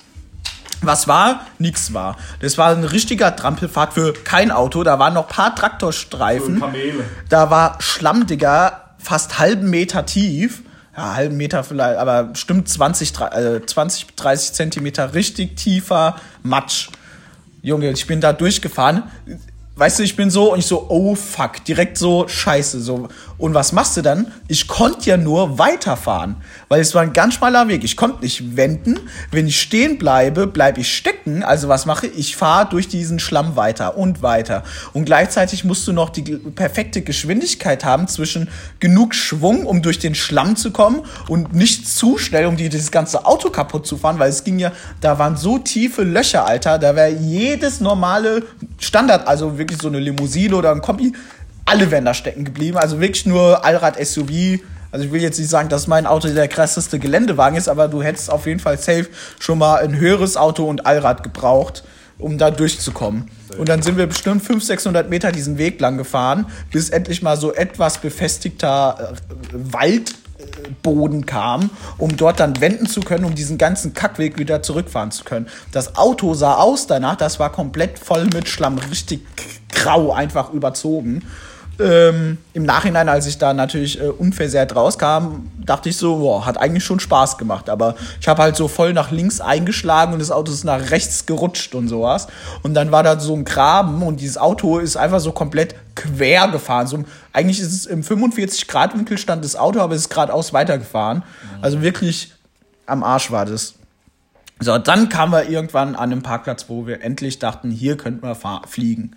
Was 0.82 1.08
war? 1.08 1.46
Nix 1.60 1.94
war. 1.94 2.18
Das 2.42 2.58
war 2.58 2.72
ein 2.72 2.84
richtiger 2.84 3.34
Trampelfahrt 3.38 3.94
für 3.94 4.12
kein 4.12 4.52
Auto. 4.52 4.84
Da 4.84 5.00
waren 5.00 5.14
noch 5.14 5.30
paar 5.30 5.56
Traktorstreifen. 5.56 6.60
Kamele. 6.60 7.06
Da 7.30 7.50
war 7.50 7.78
Schlamm, 7.80 8.28
Digga, 8.28 8.85
fast 9.06 9.40
halben 9.40 9.70
Meter 9.70 10.06
tief. 10.06 10.62
Ja, 10.98 11.14
halben 11.16 11.38
Meter 11.38 11.64
vielleicht, 11.64 11.98
aber 12.00 12.24
bestimmt 12.24 12.68
20, 12.70 13.10
dre- 13.12 13.58
äh, 13.58 13.66
20 13.66 14.16
30 14.16 14.54
Zentimeter 14.54 15.14
richtig 15.14 15.56
tiefer 15.58 16.16
Matsch. 16.42 16.90
Junge, 17.62 17.92
ich 17.92 18.08
bin 18.08 18.22
da 18.22 18.32
durchgefahren. 18.34 19.04
Weißt 19.78 20.00
du, 20.00 20.04
ich 20.04 20.16
bin 20.16 20.30
so 20.30 20.54
und 20.54 20.60
ich 20.60 20.68
so, 20.68 20.86
oh 20.88 21.16
fuck, 21.16 21.62
direkt 21.66 21.98
so 21.98 22.30
scheiße. 22.30 22.80
So. 22.80 23.10
Und 23.38 23.54
was 23.54 23.74
machst 23.74 23.98
du 23.98 24.02
dann? 24.02 24.32
Ich 24.48 24.70
konnte 24.70 25.10
ja 25.10 25.18
nur 25.18 25.60
weiterfahren, 25.60 26.38
weil 26.70 26.80
es 26.80 26.96
war 26.96 27.02
ein 27.02 27.12
ganz 27.12 27.34
schmaler 27.34 27.68
Weg. 27.68 27.84
Ich 27.84 27.98
konnte 27.98 28.22
nicht 28.22 28.56
wenden. 28.56 28.98
Wenn 29.32 29.48
ich 29.48 29.60
stehen 29.60 29.98
bleibe, 29.98 30.48
bleibe 30.48 30.80
ich 30.80 30.96
stecken. 30.96 31.44
Also 31.44 31.68
was 31.68 31.86
mache 31.86 32.08
ich? 32.08 32.18
Ich 32.18 32.36
fahre 32.38 32.70
durch 32.70 32.88
diesen 32.88 33.20
Schlamm 33.20 33.58
weiter 33.58 33.98
und 33.98 34.22
weiter. 34.22 34.64
Und 34.94 35.04
gleichzeitig 35.04 35.66
musst 35.66 35.86
du 35.90 35.92
noch 35.92 36.10
die 36.10 36.22
perfekte 36.22 37.02
Geschwindigkeit 37.02 37.84
haben 37.84 38.08
zwischen 38.08 38.48
genug 38.80 39.14
Schwung, 39.14 39.66
um 39.66 39.82
durch 39.82 40.00
den 40.00 40.16
Schlamm 40.16 40.56
zu 40.56 40.72
kommen 40.72 41.02
und 41.28 41.54
nicht 41.54 41.86
zu 41.86 42.18
schnell, 42.18 42.46
um 42.46 42.56
dir 42.56 42.70
das 42.70 42.92
ganze 42.92 43.26
Auto 43.26 43.50
kaputt 43.50 43.86
zu 43.86 43.98
fahren, 43.98 44.20
weil 44.20 44.30
es 44.30 44.46
ging 44.46 44.58
ja, 44.58 44.72
da 45.02 45.20
waren 45.20 45.36
so 45.36 45.58
tiefe 45.58 46.04
Löcher, 46.04 46.46
Alter. 46.46 46.80
Da 46.80 46.96
wäre 46.96 47.10
jedes 47.10 47.82
normale 47.82 48.44
Standard, 48.80 49.28
also 49.28 49.58
wirklich 49.58 49.65
so 49.74 49.88
eine 49.88 50.00
Limousine 50.00 50.56
oder 50.56 50.72
ein 50.72 50.82
Kombi, 50.82 51.14
alle 51.66 51.92
wären 51.92 52.06
da 52.06 52.14
stecken 52.14 52.46
geblieben. 52.46 52.78
Also 52.78 53.00
wirklich 53.00 53.26
nur 53.26 53.66
Allrad-SUV. 53.66 54.60
Also 54.92 55.06
ich 55.06 55.12
will 55.12 55.22
jetzt 55.22 55.40
nicht 55.40 55.50
sagen, 55.50 55.68
dass 55.68 55.88
mein 55.88 56.06
Auto 56.06 56.30
der 56.30 56.48
krasseste 56.48 57.00
Geländewagen 57.00 57.58
ist, 57.58 57.68
aber 57.68 57.88
du 57.88 58.02
hättest 58.02 58.30
auf 58.32 58.46
jeden 58.46 58.60
Fall 58.60 58.78
safe 58.78 59.08
schon 59.40 59.58
mal 59.58 59.78
ein 59.78 59.98
höheres 59.98 60.38
Auto 60.38 60.66
und 60.66 60.86
Allrad 60.86 61.24
gebraucht, 61.24 61.84
um 62.18 62.38
da 62.38 62.52
durchzukommen. 62.52 63.30
Und 63.58 63.68
dann 63.68 63.82
sind 63.82 63.98
wir 63.98 64.08
bestimmt 64.08 64.42
500, 64.42 64.64
600 64.64 65.10
Meter 65.10 65.32
diesen 65.32 65.58
Weg 65.58 65.82
lang 65.82 65.98
gefahren, 65.98 66.46
bis 66.72 66.90
endlich 66.90 67.22
mal 67.22 67.36
so 67.36 67.54
etwas 67.54 67.98
befestigter 67.98 69.14
äh, 69.14 69.74
Waldboden 70.58 71.26
kam, 71.26 71.70
um 71.98 72.16
dort 72.16 72.40
dann 72.40 72.60
wenden 72.62 72.88
zu 72.88 73.02
können, 73.02 73.26
um 73.26 73.36
diesen 73.36 73.58
ganzen 73.58 73.94
Kackweg 73.94 74.38
wieder 74.38 74.62
zurückfahren 74.62 75.12
zu 75.12 75.24
können. 75.24 75.48
Das 75.72 75.96
Auto 75.96 76.34
sah 76.34 76.56
aus 76.56 76.88
danach, 76.88 77.16
das 77.16 77.40
war 77.40 77.52
komplett 77.52 78.00
voll 78.00 78.26
mit 78.26 78.48
Schlamm, 78.48 78.78
richtig 78.78 79.22
grau 79.70 80.12
einfach 80.12 80.54
überzogen. 80.54 81.24
Ähm, 81.78 82.38
Im 82.54 82.64
Nachhinein, 82.64 83.10
als 83.10 83.28
ich 83.28 83.38
da 83.38 83.54
natürlich 83.54 84.00
äh, 84.00 84.08
unversehrt 84.08 84.76
rauskam, 84.76 85.52
dachte 85.66 85.90
ich 85.90 85.98
so, 85.98 86.18
boah, 86.18 86.46
hat 86.46 86.58
eigentlich 86.58 86.86
schon 86.86 87.00
Spaß 87.00 87.38
gemacht. 87.38 87.70
Aber 87.70 87.96
ich 88.22 88.28
habe 88.28 88.42
halt 88.42 88.56
so 88.56 88.68
voll 88.68 88.94
nach 88.94 89.12
links 89.12 89.42
eingeschlagen 89.42 90.14
und 90.14 90.20
das 90.20 90.32
Auto 90.32 90.52
ist 90.52 90.64
nach 90.64 90.92
rechts 90.92 91.26
gerutscht 91.26 91.76
und 91.76 91.90
sowas. 91.90 92.28
Und 92.64 92.74
dann 92.76 92.92
war 92.92 93.04
da 93.04 93.20
so 93.20 93.36
ein 93.36 93.44
Graben 93.44 94.04
und 94.04 94.22
dieses 94.22 94.38
Auto 94.38 94.78
ist 94.78 94.96
einfach 94.96 95.20
so 95.20 95.34
komplett 95.34 95.76
quer 95.96 96.48
gefahren. 96.48 96.88
So, 96.88 97.04
eigentlich 97.34 97.60
ist 97.60 97.74
es 97.74 97.86
im 97.86 98.04
45-Grad-Winkel 98.04 99.18
stand 99.18 99.44
das 99.44 99.56
Auto, 99.56 99.80
aber 99.82 99.96
es 99.96 100.02
ist 100.02 100.10
geradeaus 100.10 100.54
weitergefahren. 100.54 101.24
Also 101.62 101.82
wirklich 101.82 102.34
am 102.86 103.04
Arsch 103.04 103.32
war 103.32 103.46
das. 103.46 103.76
So, 104.60 104.78
dann 104.78 105.10
kamen 105.10 105.34
wir 105.34 105.50
irgendwann 105.50 105.96
an 105.96 106.12
einem 106.12 106.22
Parkplatz, 106.22 106.66
wo 106.70 106.88
wir 106.88 107.02
endlich 107.04 107.40
dachten, 107.40 107.72
hier 107.72 107.98
könnten 107.98 108.26
wir 108.26 108.38
fliegen. 108.68 109.16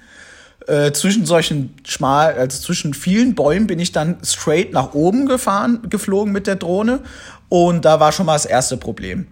Äh, 0.68 0.92
zwischen 0.92 1.24
solchen 1.24 1.74
schmal, 1.82 2.34
also 2.34 2.60
zwischen 2.60 2.92
vielen 2.92 3.34
Bäumen 3.34 3.66
bin 3.66 3.78
ich 3.78 3.90
dann 3.90 4.18
straight 4.22 4.70
nach 4.74 4.92
oben 4.92 5.24
gefahren, 5.24 5.80
geflogen 5.88 6.30
mit 6.30 6.46
der 6.46 6.56
Drohne. 6.56 7.00
Und 7.48 7.86
da 7.86 8.00
war 8.00 8.12
schon 8.12 8.26
mal 8.26 8.34
das 8.34 8.44
erste 8.44 8.76
Problem. 8.76 9.28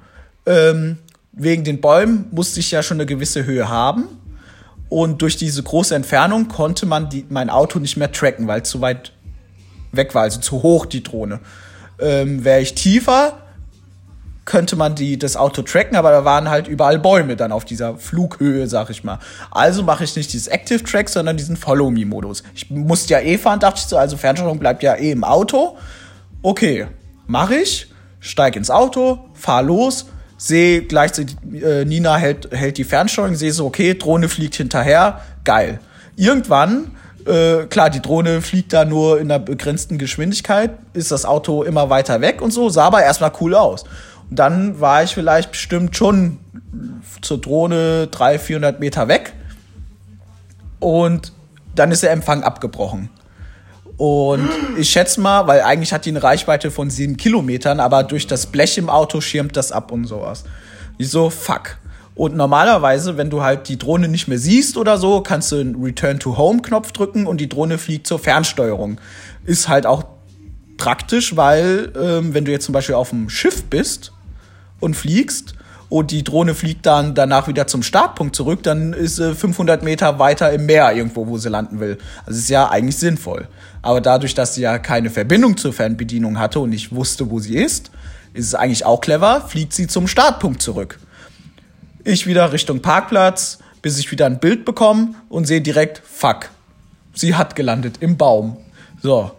Ähm, 0.47 0.97
wegen 1.33 1.63
den 1.63 1.83
Bäumen 1.83 2.25
musste 2.31 2.61
ich 2.61 2.71
ja 2.71 2.83
schon 2.83 2.97
eine 2.97 3.05
gewisse 3.05 3.45
Höhe 3.45 3.69
haben. 3.69 4.05
Und 4.89 5.21
durch 5.21 5.37
diese 5.37 5.63
große 5.63 5.95
Entfernung 5.95 6.49
konnte 6.49 6.87
man 6.87 7.11
die, 7.11 7.27
mein 7.29 7.51
Auto 7.51 7.81
nicht 7.81 7.99
mehr 7.99 8.11
tracken, 8.11 8.49
weil 8.49 8.63
es 8.63 8.71
zu 8.71 8.81
weit 8.81 9.13
weg 9.93 10.15
war, 10.15 10.23
also 10.23 10.41
zu 10.41 10.63
hoch 10.63 10.87
die 10.87 11.03
Drohne. 11.03 11.41
Ähm, 11.99 12.45
Wäre 12.45 12.63
ich 12.63 12.75
tiefer, 12.75 13.43
könnte 14.47 14.77
man 14.77 14.95
die, 14.95 15.19
das 15.19 15.37
Auto 15.37 15.63
tracken, 15.63 15.97
aber 15.97 16.11
da 16.13 16.25
waren 16.25 16.49
halt 16.49 16.69
überall 16.69 16.99
Bäume 16.99 17.37
dann 17.37 17.53
auf 17.53 17.65
dieser 17.65 17.97
Flughöhe, 17.99 18.69
sag 18.69 18.89
ich 18.91 19.05
mal. 19.05 19.19
Also 19.51 19.83
mache 19.83 20.05
ich 20.05 20.17
nicht 20.17 20.33
dieses 20.33 20.47
Active 20.47 20.83
Track, 20.83 21.09
sondern 21.09 21.37
diesen 21.37 21.57
Follow-Me-Modus. 21.57 22.45
Ich 22.55 22.71
musste 22.71 23.13
ja 23.13 23.21
eh 23.21 23.37
fahren, 23.37 23.61
dachte 23.61 23.81
ich 23.81 23.87
so, 23.87 23.99
also 23.99 24.17
Fernsteuerung 24.17 24.61
bleibt 24.61 24.83
ja 24.85 24.95
eh 24.95 25.11
im 25.11 25.25
Auto. 25.25 25.77
Okay, 26.43 26.87
mache 27.27 27.57
ich, 27.57 27.89
steig 28.21 28.55
ins 28.57 28.71
Auto, 28.71 29.19
fahr 29.35 29.65
los, 29.65 30.07
sehe 30.39 30.83
gleichzeitig, 30.83 31.37
äh, 31.53 31.85
Nina 31.85 32.17
hält, 32.17 32.49
hält 32.53 32.79
die 32.79 32.85
Fernsteuerung, 32.85 33.35
sehe 33.35 33.53
so, 33.53 33.67
okay, 33.67 33.95
Drohne 33.95 34.29
fliegt 34.29 34.55
hinterher, 34.55 35.23
geil. 35.45 35.81
Irgendwann 36.15 36.93
äh, 37.27 37.67
klar, 37.67 37.91
die 37.91 38.01
Drohne 38.01 38.41
fliegt 38.41 38.73
da 38.73 38.85
nur 38.85 39.19
in 39.19 39.31
einer 39.31 39.41
begrenzten 39.41 39.99
Geschwindigkeit, 39.99 40.79
ist 40.93 41.11
das 41.11 41.25
Auto 41.25 41.65
immer 41.65 41.91
weiter 41.91 42.21
weg 42.21 42.41
und 42.41 42.53
so, 42.53 42.69
sah 42.69 42.85
aber 42.85 43.03
erstmal 43.03 43.33
cool 43.41 43.55
aus. 43.55 43.85
Dann 44.31 44.81
war 44.81 45.03
ich 45.03 45.15
vielleicht 45.15 45.53
bestimmt 45.53 45.97
schon 45.97 46.39
zur 47.23 47.41
Drohne 47.41 48.09
300, 48.09 48.41
400 48.41 48.81
Meter 48.81 49.09
weg 49.09 49.33
und 50.81 51.33
dann 51.75 51.91
ist 51.91 52.03
der 52.03 52.11
Empfang 52.11 52.43
abgebrochen. 52.43 53.11
Und 53.97 54.49
ich 54.77 54.91
schätze 54.91 55.21
mal, 55.21 55.47
weil 55.47 55.63
eigentlich 55.63 55.93
hat 55.93 56.05
die 56.05 56.11
eine 56.11 56.23
Reichweite 56.23 56.71
von 56.71 56.91
sieben 56.91 57.17
Kilometern, 57.17 57.81
aber 57.81 58.03
durch 58.03 58.27
das 58.27 58.47
Blech 58.47 58.77
im 58.77 58.91
Auto 58.91 59.21
schirmt 59.21 59.57
das 59.57 59.73
ab 59.73 59.91
und 59.91 60.05
sowas. 60.05 60.45
Ich 60.99 61.11
so, 61.11 61.31
fuck. 61.31 61.79
Und 62.15 62.35
normalerweise, 62.35 63.17
wenn 63.17 63.31
du 63.31 63.43
halt 63.43 63.69
die 63.69 63.79
Drohne 63.79 64.09
nicht 64.09 64.27
mehr 64.27 64.39
siehst 64.39 64.77
oder 64.77 64.99
so, 64.99 65.21
kannst 65.21 65.53
du 65.53 65.57
einen 65.57 65.83
Return 65.83 66.19
to 66.19 66.37
Home 66.37 66.63
Knopf 66.63 66.93
drücken 66.93 67.27
und 67.27 67.41
die 67.41 67.49
Drohne 67.49 67.79
fliegt 67.79 68.07
zur 68.07 68.19
Fernsteuerung. 68.19 68.99
Ist 69.45 69.69
halt 69.69 69.87
auch 69.87 70.05
praktisch, 70.79 71.37
weil 71.37 71.93
ähm, 71.99 72.35
wenn 72.35 72.45
du 72.45 72.53
jetzt 72.53 72.65
zum 72.65 72.73
Beispiel 72.73 72.95
auf 72.95 73.11
dem 73.11 73.29
Schiff 73.29 73.65
bist 73.65 74.13
und 74.81 74.95
fliegst 74.95 75.55
und 75.89 76.11
die 76.11 76.25
Drohne 76.25 76.55
fliegt 76.55 76.85
dann 76.87 77.15
danach 77.15 77.47
wieder 77.49 77.67
zum 77.67 77.83
Startpunkt 77.83 78.35
zurück, 78.35 78.63
dann 78.63 78.93
ist 78.93 79.17
sie 79.17 79.35
500 79.35 79.83
Meter 79.83 80.19
weiter 80.19 80.53
im 80.53 80.67
Meer 80.67 80.93
irgendwo, 80.93 81.27
wo 81.29 81.39
sie 81.39 81.49
landen 81.49 81.79
will. 81.79 81.99
Also 82.25 82.39
ist 82.39 82.49
ja 82.49 82.69
eigentlich 82.69 82.97
sinnvoll. 82.97 83.47
Aber 83.83 84.01
dadurch, 84.01 84.35
dass 84.35 84.55
sie 84.55 84.63
ja 84.63 84.79
keine 84.79 85.11
Verbindung 85.11 85.57
zur 85.57 85.73
Fernbedienung 85.73 86.39
hatte 86.39 86.59
und 86.61 86.71
nicht 86.71 86.93
wusste, 86.93 87.31
wo 87.31 87.39
sie 87.39 87.57
ist, 87.57 87.91
ist 88.35 88.47
es 88.47 88.55
eigentlich 88.55 88.85
auch 88.85 89.01
clever, 89.01 89.43
fliegt 89.43 89.73
sie 89.73 89.87
zum 89.87 90.09
Startpunkt 90.09 90.61
zurück. 90.61 90.99
Ich 92.05 92.27
wieder 92.27 92.53
Richtung 92.53 92.83
Parkplatz, 92.83 93.59
bis 93.81 93.99
ich 93.99 94.11
wieder 94.11 94.27
ein 94.27 94.41
Bild 94.41 94.65
bekomme 94.65 95.15
und 95.29 95.47
sehe 95.47 95.61
direkt, 95.61 96.03
fuck, 96.05 96.51
sie 97.15 97.37
hat 97.37 97.55
gelandet 97.55 97.99
im 98.01 98.17
Baum. 98.17 98.57
So. 99.01 99.31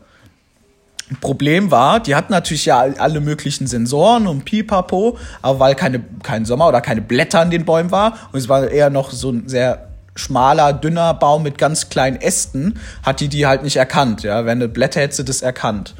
Problem 1.21 1.71
war, 1.71 2.01
die 2.01 2.15
hatten 2.15 2.33
natürlich 2.33 2.65
ja 2.65 2.79
alle 2.79 3.21
möglichen 3.21 3.65
Sensoren 3.65 4.27
und 4.27 4.43
Pipapo, 4.43 5.17
aber 5.41 5.59
weil 5.59 5.75
keine, 5.75 6.03
kein 6.21 6.43
Sommer 6.43 6.67
oder 6.67 6.81
keine 6.81 7.01
Blätter 7.01 7.39
an 7.39 7.49
den 7.49 7.63
Bäumen 7.63 7.91
war 7.91 8.29
und 8.33 8.39
es 8.39 8.49
war 8.49 8.67
eher 8.67 8.89
noch 8.89 9.11
so 9.11 9.31
ein 9.31 9.47
sehr 9.47 9.87
schmaler, 10.15 10.73
dünner 10.73 11.13
Baum 11.13 11.43
mit 11.43 11.57
ganz 11.57 11.89
kleinen 11.89 12.19
Ästen, 12.19 12.79
hat 13.03 13.19
die 13.19 13.29
die 13.29 13.45
halt 13.45 13.63
nicht 13.63 13.77
erkannt. 13.77 14.23
Ja, 14.23 14.45
wenn 14.45 14.57
eine 14.57 14.67
Blätter 14.67 14.99
hätte 14.99 15.15
sie 15.15 15.25
das 15.25 15.41
erkannt. 15.41 15.95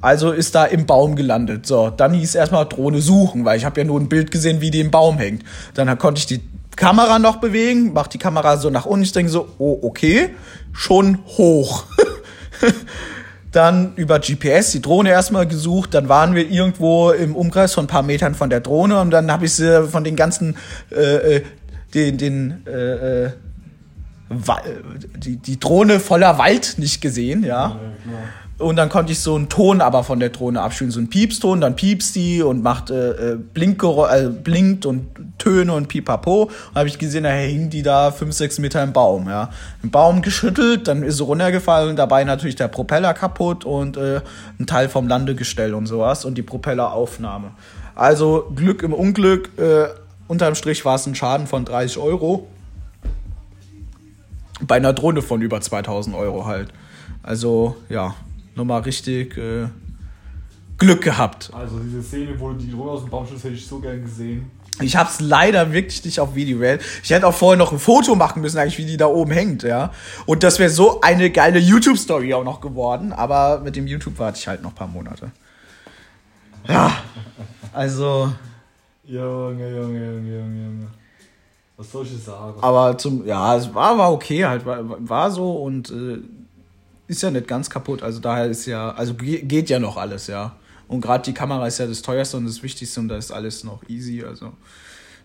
Also 0.00 0.30
ist 0.30 0.54
da 0.54 0.64
im 0.64 0.86
Baum 0.86 1.16
gelandet. 1.16 1.66
So, 1.66 1.90
dann 1.90 2.14
hieß 2.14 2.34
erstmal 2.34 2.66
Drohne 2.66 3.02
suchen, 3.02 3.44
weil 3.44 3.58
ich 3.58 3.64
habe 3.64 3.80
ja 3.80 3.86
nur 3.86 4.00
ein 4.00 4.08
Bild 4.08 4.30
gesehen, 4.30 4.60
wie 4.60 4.70
die 4.70 4.80
im 4.80 4.90
Baum 4.90 5.18
hängt. 5.18 5.42
Dann 5.74 5.98
konnte 5.98 6.20
ich 6.20 6.26
die 6.26 6.40
Kamera 6.76 7.18
noch 7.18 7.36
bewegen, 7.36 7.92
mach 7.92 8.06
die 8.06 8.18
Kamera 8.18 8.56
so 8.56 8.70
nach 8.70 8.86
unten. 8.86 9.02
Ich 9.02 9.12
denke 9.12 9.30
so, 9.30 9.48
oh, 9.58 9.78
okay, 9.82 10.30
schon 10.72 11.18
hoch. 11.36 11.84
dann 13.52 13.94
über 13.96 14.18
GPS 14.18 14.72
die 14.72 14.82
Drohne 14.82 15.10
erstmal 15.10 15.46
gesucht, 15.46 15.94
dann 15.94 16.08
waren 16.08 16.34
wir 16.34 16.48
irgendwo 16.50 17.10
im 17.10 17.34
Umkreis 17.34 17.72
von 17.74 17.84
ein 17.84 17.88
paar 17.88 18.02
Metern 18.02 18.34
von 18.34 18.50
der 18.50 18.60
Drohne 18.60 19.00
und 19.00 19.10
dann 19.10 19.30
habe 19.32 19.46
ich 19.46 19.54
sie 19.54 19.86
von 19.88 20.04
den 20.04 20.16
ganzen 20.16 20.56
äh, 20.90 21.36
äh, 21.36 21.42
den, 21.94 22.18
den 22.18 22.66
äh, 22.66 23.24
äh, 23.26 23.30
Wa- 24.28 24.60
die, 25.16 25.36
die 25.36 25.58
Drohne 25.58 26.00
voller 26.00 26.36
Wald 26.36 26.74
nicht 26.76 27.00
gesehen, 27.00 27.42
ja. 27.44 27.80
Und 28.58 28.74
dann 28.74 28.88
konnte 28.88 29.12
ich 29.12 29.20
so 29.20 29.36
einen 29.36 29.48
Ton 29.48 29.80
aber 29.80 30.02
von 30.02 30.18
der 30.18 30.30
Drohne 30.30 30.60
abspielen, 30.60 30.90
so 30.90 30.98
einen 30.98 31.08
Piepston, 31.08 31.60
dann 31.60 31.76
piepst 31.76 32.16
die 32.16 32.42
und 32.42 32.60
macht 32.60 32.90
äh, 32.90 33.10
äh, 33.10 33.32
äh, 33.34 34.28
blinkt 34.28 34.84
und 34.84 35.06
Töne 35.38 35.72
und 35.72 35.86
pipapo. 35.86 36.42
Und 36.42 36.74
habe 36.74 36.88
ich 36.88 36.98
gesehen, 36.98 37.22
da 37.22 37.30
hing 37.30 37.70
die 37.70 37.82
da 37.82 38.10
fünf, 38.10 38.34
sechs 38.34 38.58
Meter 38.58 38.82
im 38.82 38.92
Baum, 38.92 39.28
ja. 39.28 39.50
Im 39.84 39.90
Baum 39.90 40.22
geschüttelt, 40.22 40.88
dann 40.88 41.04
ist 41.04 41.18
sie 41.18 41.22
runtergefallen 41.22 41.94
dabei 41.94 42.24
natürlich 42.24 42.56
der 42.56 42.66
Propeller 42.66 43.14
kaputt 43.14 43.64
und 43.64 43.96
äh, 43.96 44.22
ein 44.58 44.66
Teil 44.66 44.88
vom 44.88 45.06
Landegestell 45.06 45.72
und 45.72 45.86
sowas 45.86 46.24
und 46.24 46.36
die 46.36 46.42
Propelleraufnahme. 46.42 47.52
Also 47.94 48.50
Glück 48.56 48.82
im 48.82 48.92
Unglück, 48.92 49.56
äh, 49.56 49.86
unterm 50.26 50.56
Strich 50.56 50.84
war 50.84 50.96
es 50.96 51.06
ein 51.06 51.14
Schaden 51.14 51.46
von 51.46 51.64
30 51.64 51.98
Euro. 51.98 52.48
Bei 54.60 54.76
einer 54.76 54.92
Drohne 54.92 55.22
von 55.22 55.42
über 55.42 55.60
2000 55.60 56.16
Euro 56.16 56.46
halt. 56.46 56.70
Also, 57.22 57.76
ja, 57.88 58.14
nochmal 58.58 58.82
richtig 58.82 59.36
äh, 59.38 59.68
Glück 60.76 61.02
gehabt. 61.02 61.50
Also 61.52 61.78
diese 61.78 62.02
Szene, 62.02 62.38
wo 62.38 62.52
die 62.52 62.70
Drohne 62.70 62.90
aus 62.90 63.00
dem 63.00 63.10
Baum 63.10 63.26
schießt, 63.26 63.44
hätte 63.44 63.54
ich 63.54 63.66
so 63.66 63.80
gern 63.80 64.02
gesehen. 64.02 64.50
Ich 64.80 64.96
hab's 64.96 65.20
leider 65.20 65.72
wirklich 65.72 66.04
nicht 66.04 66.20
auf 66.20 66.34
Video. 66.34 66.60
weil 66.60 66.78
Ich 67.02 67.10
hätte 67.10 67.26
auch 67.26 67.34
vorher 67.34 67.58
noch 67.58 67.72
ein 67.72 67.80
Foto 67.80 68.14
machen 68.14 68.42
müssen, 68.42 68.58
eigentlich, 68.58 68.78
wie 68.78 68.86
die 68.86 68.96
da 68.96 69.06
oben 69.06 69.32
hängt, 69.32 69.64
ja. 69.64 69.92
Und 70.26 70.42
das 70.44 70.58
wäre 70.60 70.70
so 70.70 71.00
eine 71.00 71.30
geile 71.30 71.58
YouTube-Story 71.58 72.32
auch 72.34 72.44
noch 72.44 72.60
geworden. 72.60 73.12
Aber 73.12 73.60
mit 73.60 73.74
dem 73.74 73.86
YouTube 73.88 74.18
warte 74.18 74.38
ich 74.38 74.46
halt 74.46 74.62
noch 74.62 74.70
ein 74.70 74.76
paar 74.76 74.86
Monate. 74.86 75.32
Ja, 76.68 76.92
also, 77.72 78.32
Junge, 79.04 79.68
Junge, 79.68 80.04
Junge, 80.06 80.38
Junge, 80.38 80.64
Junge. 80.64 80.86
Was 81.76 81.92
soll 81.92 82.04
ich 82.04 82.22
sagen? 82.22 82.60
aber 82.60 82.98
zum, 82.98 83.24
ja, 83.24 83.56
es 83.56 83.72
war, 83.72 83.96
war 83.96 84.12
okay 84.12 84.44
halt, 84.44 84.66
war, 84.66 84.80
war 84.84 85.30
so 85.30 85.62
und 85.62 85.90
äh, 85.90 86.18
ist 87.08 87.22
ja 87.22 87.30
nicht 87.30 87.48
ganz 87.48 87.68
kaputt. 87.68 88.02
Also 88.02 88.20
daher 88.20 88.46
ist 88.46 88.66
ja, 88.66 88.90
also 88.92 89.14
ge- 89.14 89.42
geht 89.42 89.68
ja 89.70 89.78
noch 89.80 89.96
alles, 89.96 90.28
ja. 90.28 90.56
Und 90.86 91.00
gerade 91.00 91.24
die 91.24 91.34
Kamera 91.34 91.66
ist 91.66 91.78
ja 91.78 91.86
das 91.86 92.02
teuerste 92.02 92.36
und 92.36 92.46
das 92.46 92.62
Wichtigste 92.62 93.00
und 93.00 93.08
da 93.08 93.16
ist 93.16 93.30
alles 93.30 93.64
noch 93.64 93.82
easy, 93.88 94.22
also 94.22 94.52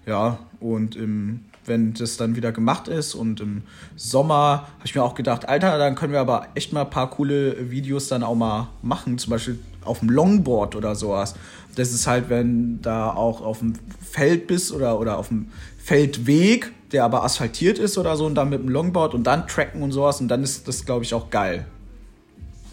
ja. 0.06 0.40
Und 0.60 0.96
im, 0.96 1.42
wenn 1.66 1.94
das 1.94 2.18
dann 2.18 2.36
wieder 2.36 2.52
gemacht 2.52 2.88
ist 2.88 3.16
und 3.16 3.40
im 3.40 3.64
Sommer 3.96 4.68
habe 4.76 4.86
ich 4.86 4.96
mir 4.96 5.04
auch 5.04 5.16
gedacht, 5.16 5.48
Alter, 5.48 5.78
dann 5.78 5.96
können 5.96 6.12
wir 6.14 6.20
aber 6.20 6.48
echt 6.56 6.74
mal 6.74 6.82
ein 6.82 6.90
paar 6.90 7.10
coole 7.10 7.70
Videos 7.72 8.08
dann 8.08 8.24
auch 8.24 8.36
mal 8.36 8.70
machen, 8.82 9.18
zum 9.18 9.32
Beispiel 9.32 9.60
auf 9.86 10.00
dem 10.00 10.10
Longboard 10.10 10.76
oder 10.76 10.96
sowas. 10.96 11.36
Das 11.76 11.94
ist 11.94 12.08
halt, 12.08 12.30
wenn 12.30 12.82
da 12.82 13.12
auch 13.12 13.42
auf 13.42 13.60
dem 13.60 13.74
Feld 14.02 14.48
bist 14.48 14.72
oder, 14.72 15.00
oder 15.00 15.18
auf 15.18 15.30
dem 15.30 15.48
Feldweg, 15.78 16.72
der 16.92 17.04
aber 17.06 17.24
asphaltiert 17.24 17.80
ist 17.80 17.98
oder 17.98 18.16
so 18.16 18.26
und 18.26 18.36
dann 18.36 18.50
mit 18.50 18.62
dem 18.62 18.70
Longboard 18.70 19.14
und 19.14 19.24
dann 19.24 19.48
tracken 19.48 19.82
und 19.82 19.92
sowas 19.92 20.22
und 20.22 20.28
dann 20.28 20.44
ist 20.44 20.68
das, 20.68 20.86
glaube 20.86 21.04
ich, 21.04 21.14
auch 21.14 21.30
geil. 21.30 21.66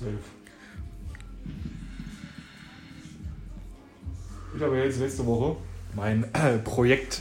Safe. 0.00 0.12
Ich 4.56 4.62
habe 4.62 4.78
jetzt 4.78 4.98
letzte 4.98 5.26
Woche 5.26 5.56
mein 5.94 6.24
äh, 6.32 6.58
Projekt 6.58 7.20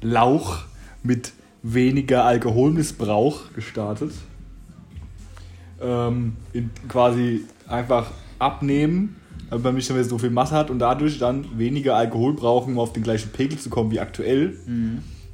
Lauch 0.00 0.64
mit 1.02 1.32
weniger 1.62 2.24
Alkoholmissbrauch 2.24 3.52
gestartet. 3.54 4.12
Ähm, 5.80 6.36
in, 6.52 6.70
quasi 6.88 7.46
einfach 7.66 8.12
abnehmen, 8.38 9.16
damit 9.50 9.64
man 9.64 9.74
nicht 9.74 9.90
mehr 9.90 10.04
so 10.04 10.18
viel 10.18 10.30
Masse 10.30 10.54
hat 10.54 10.70
und 10.70 10.78
dadurch 10.78 11.18
dann 11.18 11.58
weniger 11.58 11.96
Alkohol 11.96 12.34
brauchen, 12.34 12.74
um 12.74 12.78
auf 12.78 12.92
den 12.92 13.02
gleichen 13.02 13.32
Pegel 13.32 13.58
zu 13.58 13.70
kommen 13.70 13.90
wie 13.90 13.98
aktuell. 13.98 14.56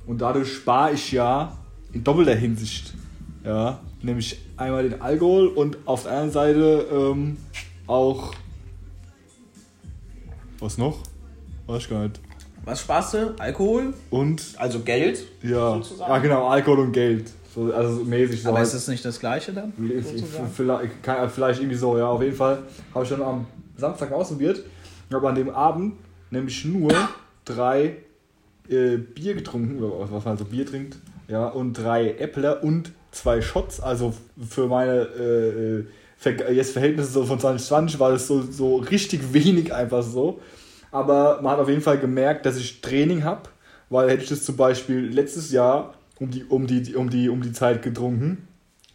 Und 0.07 0.21
dadurch 0.21 0.53
spare 0.55 0.93
ich 0.93 1.13
ja 1.13 1.59
in 1.93 2.05
doppelter 2.05 2.35
Hinsicht. 2.35 2.95
Ja, 3.45 3.81
nämlich 4.03 4.39
einmal 4.61 4.89
den 4.89 5.01
Alkohol 5.01 5.49
und 5.49 5.79
auf 5.87 6.03
der 6.05 6.13
anderen 6.13 6.31
Seite 6.31 6.87
ähm, 6.93 7.37
auch. 7.87 8.35
Was 10.59 10.77
noch? 10.79 10.99
Weiß 11.67 11.83
ich 11.83 11.89
gar 11.91 12.03
nicht. 12.03 12.21
Was 12.65 12.81
sparst 12.83 13.15
du? 13.15 13.35
Alkohol? 13.39 13.95
Und, 14.11 14.43
Also 14.59 14.81
Geld? 14.81 15.25
ja, 15.43 15.75
Sozusagen? 15.75 16.13
ja 16.13 16.19
genau, 16.19 16.47
Alkohol 16.49 16.81
und 16.81 16.93
Geld. 16.93 17.31
So, 17.55 17.73
also 17.73 18.05
mäßig 18.05 18.43
so. 18.43 18.51
Aber 18.51 18.59
halt. 18.59 18.67
ist 18.67 18.75
das 18.75 18.87
nicht 18.89 19.05
das 19.05 19.19
gleiche 19.19 19.53
dann? 19.53 19.73
Vielleicht, 20.55 21.03
kann- 21.03 21.29
vielleicht 21.31 21.61
irgendwie 21.61 21.77
so, 21.79 21.97
ja, 21.99 22.07
auf 22.07 22.23
jeden 22.23 22.37
Fall 22.37 22.59
habe 22.95 23.05
ich 23.05 23.09
schon 23.09 23.23
am 23.23 23.47
Samstag 23.77 24.13
ausprobiert. 24.13 24.63
Aber 25.13 25.31
an 25.31 25.35
dem 25.35 25.49
Abend 25.51 25.95
nämlich 26.31 26.65
nur 26.67 26.93
drei 27.45 27.97
äh, 28.69 28.99
Bier 28.99 29.35
getrunken, 29.35 29.83
oder 29.83 30.13
was 30.13 30.25
man 30.25 30.37
so 30.37 30.45
Bier 30.45 30.65
trinkt, 30.67 30.99
ja, 31.27 31.49
und 31.49 31.73
drei 31.73 32.11
Äppler 32.13 32.63
und 32.63 32.93
zwei 33.13 33.41
Shots. 33.41 33.81
Also 33.81 34.15
für 34.49 34.67
meine 34.67 34.93
äh, 35.19 35.49
äh, 35.81 35.85
Ver 36.17 36.53
jetzt 36.53 36.73
Verhältnisse 36.73 37.11
so 37.13 37.25
von 37.25 37.39
2020 37.41 37.99
war 37.99 38.11
das 38.13 38.27
so, 38.27 38.43
so 38.43 38.77
richtig 38.77 39.33
wenig 39.33 39.73
einfach 39.73 40.03
so. 40.03 40.41
Aber 40.93 41.41
man 41.43 41.53
hat 41.53 41.61
auf 41.61 41.69
jeden 41.69 41.81
Fall 41.83 41.99
gemerkt, 41.99 42.45
dass 42.47 42.57
ich 42.57 42.81
Training 42.81 43.25
habe, 43.25 43.43
weil 43.89 44.11
hätte 44.11 44.25
ich 44.25 44.29
das 44.29 44.45
zum 44.45 44.57
Beispiel 44.57 45.07
letztes 45.09 45.51
Jahr 45.53 45.95
um 46.19 46.31
die, 46.31 46.45
um 46.45 46.67
die, 46.67 46.95
um 46.95 47.09
die, 47.09 47.29
um 47.31 47.41
die 47.43 47.53
Zeit 47.53 47.83
getrunken, 47.83 48.47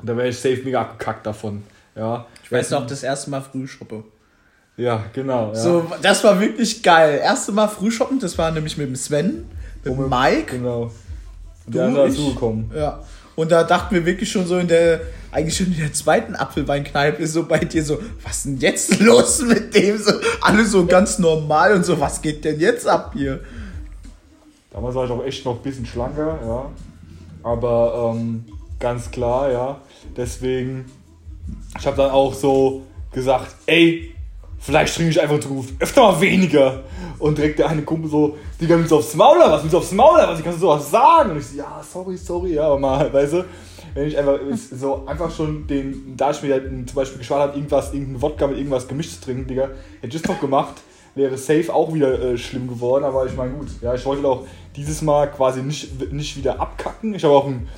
da 0.04 0.16
wäre 0.16 0.28
ich 0.28 0.38
safe 0.38 0.62
mega 0.64 0.82
abgekackt 0.82 1.26
davon. 1.26 1.64
Ja, 1.96 2.28
Ich 2.44 2.52
weiß 2.52 2.72
noch, 2.72 2.86
das 2.86 3.02
erste 3.02 3.30
Mal 3.32 3.42
Frühschoppe. 3.42 4.04
Ja, 4.78 5.06
genau. 5.14 5.48
Ja. 5.48 5.56
So, 5.56 5.90
das 6.02 6.22
war 6.26 6.40
wirklich 6.40 6.84
geil. 6.84 7.20
Erste 7.24 7.54
Mal 7.54 7.70
Frühschoppen, 7.70 8.20
das 8.20 8.38
war 8.38 8.52
nämlich 8.52 8.78
mit 8.78 8.88
dem 8.88 8.96
Sven, 8.98 9.46
mit 9.84 9.98
dem 9.98 10.10
Mike. 10.10 10.58
Genau. 10.58 10.82
Und 10.84 10.92
Du, 11.68 11.72
der 11.80 11.88
ich- 11.90 11.96
dazugekommen. 12.18 12.70
Ja. 12.76 13.02
Und 13.36 13.52
da 13.52 13.64
dachten 13.64 13.96
wir 13.96 14.06
wirklich 14.06 14.32
schon 14.32 14.48
so 14.48 14.58
in 14.58 14.68
der, 14.68 15.02
eigentlich 15.32 15.58
schon 15.58 15.68
in 15.68 15.78
der 15.78 15.94
zweiten 15.94 16.36
Apfelweinkneipe 16.36 17.22
ist 17.22 17.34
so 17.34 17.46
bei 17.46 17.60
dir 17.60 17.84
so, 17.84 18.00
was 18.24 18.44
denn 18.44 18.58
jetzt 18.58 19.00
los 19.02 19.42
mit 19.42 19.76
dem? 19.76 19.98
So, 19.98 20.14
alle 20.42 20.66
so 20.66 20.86
ganz 20.86 21.20
normal 21.20 21.74
und 21.74 21.86
so, 21.86 22.00
was 22.00 22.22
geht 22.22 22.46
denn 22.46 22.60
jetzt 22.60 22.88
ab 22.88 23.12
hier? 23.14 23.42
Damals 24.72 24.96
war 24.96 25.06
ich 25.06 25.12
auch 25.12 25.24
echt 25.24 25.46
noch 25.46 25.58
ein 25.58 25.62
bisschen 25.62 25.86
schlanker, 25.86 26.40
ja. 26.46 26.70
Aber 27.44 28.14
ähm, 28.16 28.46
ganz 28.80 29.12
klar, 29.12 29.52
ja. 29.52 29.82
Deswegen, 30.16 30.86
ich 31.78 31.86
habe 31.86 31.98
dann 31.98 32.12
auch 32.12 32.34
so 32.34 32.84
gesagt, 33.12 33.56
ey, 33.66 34.15
vielleicht 34.66 34.96
trinke 34.96 35.12
ich 35.12 35.22
einfach 35.22 35.36
in 35.36 35.42
Zukunft 35.42 35.74
öfter 35.80 36.02
mal 36.02 36.22
weniger. 36.22 36.84
Und 37.20 37.38
direkt 37.38 37.60
der 37.60 37.70
eine 37.70 37.84
Kumpel 37.84 38.10
so, 38.10 38.38
die 38.60 38.66
nimmst 38.66 38.92
du 38.92 38.98
aufs 38.98 39.16
Maul 39.16 39.38
oder 39.38 39.52
was? 39.52 39.62
Nimmst 39.62 39.74
du 39.74 39.78
aufs 39.78 39.92
Maul 39.92 40.16
oder 40.16 40.28
was? 40.28 40.40
Ich 40.40 40.46
kann 40.46 40.58
so 40.58 40.68
was 40.68 40.92
sagen. 40.92 41.32
Und 41.32 41.38
ich 41.38 41.48
so, 41.48 41.58
ja, 41.58 41.82
sorry, 41.82 42.18
sorry, 42.18 42.54
ja, 42.56 42.68
aber 42.68 42.80
mal, 42.80 43.14
weißt 43.14 43.34
du, 43.34 43.46
wenn 43.94 44.08
ich 44.08 44.18
einfach 44.18 44.40
so 44.72 45.06
einfach 45.06 45.34
schon 45.34 45.66
den, 45.68 46.16
da 46.18 46.32
ich 46.32 46.42
mir 46.42 46.54
halt 46.54 46.66
zum 46.90 46.96
Beispiel 46.96 47.20
geschwart 47.20 47.42
habe, 47.42 47.58
irgendwas, 47.58 47.94
irgendeinen 47.94 48.22
Wodka 48.22 48.48
mit 48.48 48.58
irgendwas 48.58 48.88
gemischt 48.88 49.12
zu 49.12 49.22
trinken, 49.22 49.48
Digga, 49.48 49.70
hätte 50.02 50.16
ich 50.16 50.22
das 50.22 50.30
noch 50.30 50.42
gemacht, 50.42 50.76
wäre 51.16 51.38
safe 51.38 51.74
auch 51.74 51.94
wieder 51.94 52.20
äh, 52.22 52.38
schlimm 52.38 52.68
geworden, 52.68 53.06
aber 53.06 53.26
ich 53.26 53.36
meine, 53.36 53.54
gut, 53.54 53.70
ja, 53.82 53.94
ich 53.94 54.06
wollte 54.06 54.28
auch 54.28 54.46
dieses 54.76 55.02
Mal 55.02 55.32
quasi 55.32 55.62
nicht, 55.62 56.12
nicht 56.12 56.36
wieder 56.36 56.60
abkacken. 56.60 57.16
Ich 57.16 57.24
habe 57.24 57.34
auch 57.34 57.48
ein, 57.48 57.70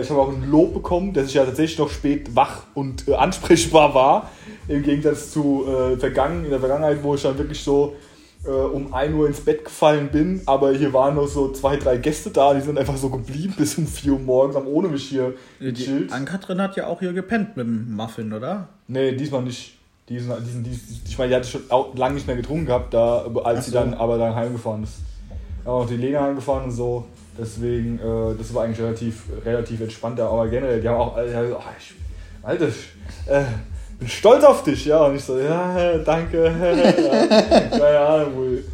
ich 0.00 0.10
habe 0.10 0.20
auch 0.20 0.28
ein 0.28 0.50
Lob 0.50 0.74
bekommen, 0.74 1.12
dass 1.12 1.26
ich 1.26 1.34
ja 1.34 1.44
tatsächlich 1.44 1.78
noch 1.78 1.90
spät 1.90 2.34
wach 2.36 2.64
und 2.74 3.08
äh, 3.08 3.14
ansprechbar 3.14 3.94
war, 3.94 4.30
im 4.68 4.82
Gegensatz 4.82 5.30
zu 5.32 5.64
äh, 5.66 5.96
vergangen, 5.96 6.44
in 6.44 6.50
der 6.50 6.60
Vergangenheit, 6.60 7.02
wo 7.02 7.14
ich 7.14 7.22
dann 7.22 7.38
wirklich 7.38 7.62
so 7.62 7.96
äh, 8.44 8.50
um 8.50 8.92
1 8.92 9.14
Uhr 9.14 9.26
ins 9.28 9.40
Bett 9.40 9.64
gefallen 9.64 10.08
bin, 10.10 10.42
aber 10.46 10.72
hier 10.72 10.92
waren 10.92 11.14
noch 11.14 11.26
so 11.28 11.52
zwei, 11.52 11.76
drei 11.76 11.96
Gäste 11.96 12.30
da, 12.30 12.52
die 12.54 12.60
sind 12.60 12.76
einfach 12.78 12.96
so 12.96 13.08
geblieben 13.08 13.54
bis 13.56 13.78
um 13.78 13.86
4 13.86 14.12
Uhr 14.12 14.18
morgens, 14.18 14.56
haben 14.56 14.66
ohne 14.66 14.88
mich 14.88 15.04
hier 15.04 15.34
Die 15.60 15.72
gechillt. 15.72 16.12
Ann-Kathrin 16.12 16.60
hat 16.60 16.76
ja 16.76 16.86
auch 16.86 17.00
hier 17.00 17.12
gepennt 17.12 17.56
mit 17.56 17.66
dem 17.66 17.94
Muffin, 17.94 18.32
oder? 18.32 18.68
Nee, 18.88 19.12
diesmal 19.12 19.42
nicht. 19.42 19.78
Diesen, 20.08 20.32
diesen, 20.44 20.64
diesen, 20.64 21.00
ich 21.06 21.16
meine, 21.16 21.30
die 21.30 21.36
hatte 21.36 21.48
schon 21.48 21.62
auch 21.70 21.94
lange 21.96 22.16
nicht 22.16 22.26
mehr 22.26 22.36
getrunken 22.36 22.66
gehabt, 22.66 22.92
da, 22.92 23.24
als 23.44 23.60
Ach 23.60 23.62
sie 23.62 23.70
so. 23.70 23.78
dann 23.78 23.94
aber 23.94 24.18
dann 24.18 24.34
heimgefahren 24.34 24.82
ist. 24.82 24.94
Auch 25.64 25.86
die 25.86 25.96
Lena 25.96 26.22
heimgefahren 26.22 26.64
und 26.64 26.72
so. 26.72 27.06
Deswegen, 27.38 27.98
äh, 27.98 28.36
das 28.36 28.52
war 28.54 28.64
eigentlich 28.64 28.80
relativ, 28.80 29.24
relativ 29.44 29.80
entspannter. 29.80 30.28
Aber 30.28 30.48
generell, 30.48 30.80
die 30.80 30.88
haben 30.88 30.98
auch, 31.00 31.16
äh, 31.16 31.52
oh, 31.52 31.60
ich, 31.78 31.94
Alter, 32.42 32.68
ich 32.68 32.88
äh, 33.26 33.42
bin 33.98 34.08
stolz 34.08 34.44
auf 34.44 34.62
dich, 34.64 34.84
ja. 34.86 35.04
Und 35.06 35.16
ich 35.16 35.24
so, 35.24 35.38
ja, 35.38 35.98
danke. 35.98 36.44
ja, 36.44 37.60
keine 37.78 37.98
Ahnung 38.00 38.36
wohl. 38.36 38.64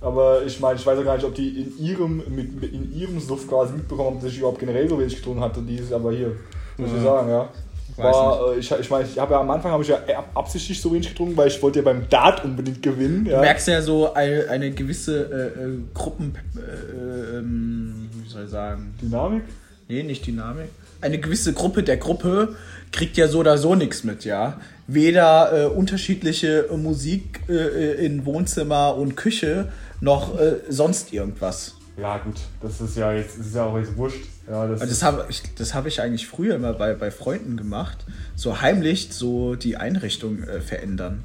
Aber 0.00 0.42
ich 0.44 0.58
meine, 0.60 0.78
ich 0.78 0.86
weiß 0.86 0.98
auch 0.98 1.04
gar 1.04 1.16
nicht, 1.16 1.26
ob 1.26 1.34
die 1.34 1.60
in 1.60 1.78
ihrem, 1.84 2.22
mit, 2.28 2.60
mit 2.60 2.72
in 2.72 2.92
ihrem 2.94 3.18
Suff 3.20 3.48
quasi 3.48 3.72
mitbekommen 3.74 4.10
haben, 4.16 4.20
dass 4.22 4.30
ich 4.32 4.38
überhaupt 4.38 4.60
generell 4.60 4.88
so 4.88 4.98
wenig 4.98 5.16
getrunken 5.16 5.40
hatte. 5.40 5.60
Dieses, 5.62 5.92
aber 5.92 6.12
hier, 6.12 6.32
muss 6.76 6.90
ich 6.96 7.02
sagen, 7.02 7.28
ja. 7.28 7.48
War, 7.96 8.52
äh, 8.52 8.58
ich 8.58 8.70
ich 8.70 8.90
meine, 8.90 9.08
ich 9.08 9.18
habe 9.18 9.34
ja 9.34 9.40
am 9.40 9.50
Anfang 9.50 9.72
habe 9.72 9.82
ich 9.82 9.88
ja 9.88 9.96
ab- 9.96 10.30
absichtlich 10.34 10.80
so 10.80 10.92
wenig 10.92 11.08
getrunken, 11.08 11.36
weil 11.36 11.48
ich 11.48 11.60
wollte 11.60 11.80
ja 11.80 11.84
beim 11.84 12.08
Dart 12.08 12.44
unbedingt 12.44 12.80
gewinnen. 12.80 13.26
Ja. 13.26 13.36
Du 13.36 13.40
merkst 13.40 13.66
ja 13.66 13.82
so 13.82 14.12
eine, 14.14 14.48
eine 14.48 14.70
gewisse 14.70 15.24
äh, 15.56 15.64
äh, 15.64 15.78
Gruppen, 15.94 16.38
äh, 16.56 17.38
ähm, 17.38 18.07
wie 18.28 18.32
soll 18.32 18.44
ich 18.44 18.50
sagen, 18.50 18.94
Dynamik? 19.00 19.42
nee, 19.88 20.02
nicht 20.02 20.26
Dynamik. 20.26 20.68
Eine 21.00 21.18
gewisse 21.18 21.54
Gruppe 21.54 21.82
der 21.82 21.96
Gruppe 21.96 22.56
kriegt 22.92 23.16
ja 23.16 23.26
so 23.26 23.38
oder 23.38 23.56
so 23.56 23.74
nichts 23.74 24.04
mit, 24.04 24.24
ja. 24.24 24.60
Weder 24.86 25.64
äh, 25.64 25.66
unterschiedliche 25.66 26.68
Musik 26.76 27.40
äh, 27.48 28.04
in 28.04 28.26
Wohnzimmer 28.26 28.96
und 28.96 29.16
Küche 29.16 29.72
noch 30.00 30.38
äh, 30.38 30.56
sonst 30.68 31.12
irgendwas. 31.12 31.76
Ja, 31.96 32.18
gut, 32.18 32.36
das 32.60 32.80
ist 32.80 32.96
ja 32.96 33.12
jetzt, 33.12 33.38
ist 33.38 33.54
ja 33.54 33.64
auch 33.64 33.78
jetzt 33.78 33.96
wurscht. 33.96 34.24
Ja, 34.46 34.66
das, 34.66 34.82
Also 34.82 34.92
das 34.92 35.02
habe 35.02 35.26
ich, 35.30 35.42
das 35.56 35.74
hab 35.74 35.86
ich 35.86 36.00
eigentlich 36.00 36.26
früher 36.26 36.54
immer 36.54 36.74
bei, 36.74 36.94
bei 36.94 37.10
Freunden 37.10 37.56
gemacht. 37.56 38.04
So 38.36 38.60
heimlich 38.60 39.08
so 39.10 39.54
die 39.54 39.76
Einrichtung 39.78 40.42
äh, 40.42 40.60
verändern. 40.60 41.24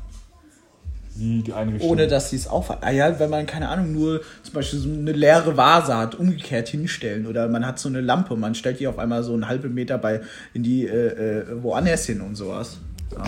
Wie 1.16 1.42
die 1.42 1.54
Einrichtung. 1.54 1.90
Ohne 1.90 2.08
dass 2.08 2.30
sie 2.30 2.36
es 2.36 2.48
auffallen. 2.48 2.82
Ah 2.84 2.92
ja, 2.92 3.20
wenn 3.20 3.30
man, 3.30 3.46
keine 3.46 3.70
Ahnung, 3.70 3.92
nur 3.92 4.22
zum 4.42 4.54
Beispiel 4.54 4.80
so 4.80 4.90
eine 4.90 5.12
leere 5.12 5.56
Vase 5.58 5.96
hat, 5.96 6.16
umgekehrt 6.16 6.70
hinstellen. 6.70 7.28
Oder 7.28 7.48
man 7.48 7.66
hat 7.66 7.80
so 7.80 7.90
eine 7.90 8.02
Lampe, 8.02 8.36
man 8.36 8.56
stellt 8.56 8.80
die 8.80 8.88
auf 8.88 9.00
einmal 9.00 9.24
so 9.24 9.34
einen 9.34 9.48
halben 9.48 9.74
Meter 9.74 9.98
bei 9.98 10.22
in 10.54 10.64
die 10.64 10.86
äh, 10.86 11.40
äh, 11.40 11.64
woanders 11.64 12.06
hin 12.06 12.22
und 12.22 12.36
sowas. 12.36 12.80
Ja. 13.12 13.24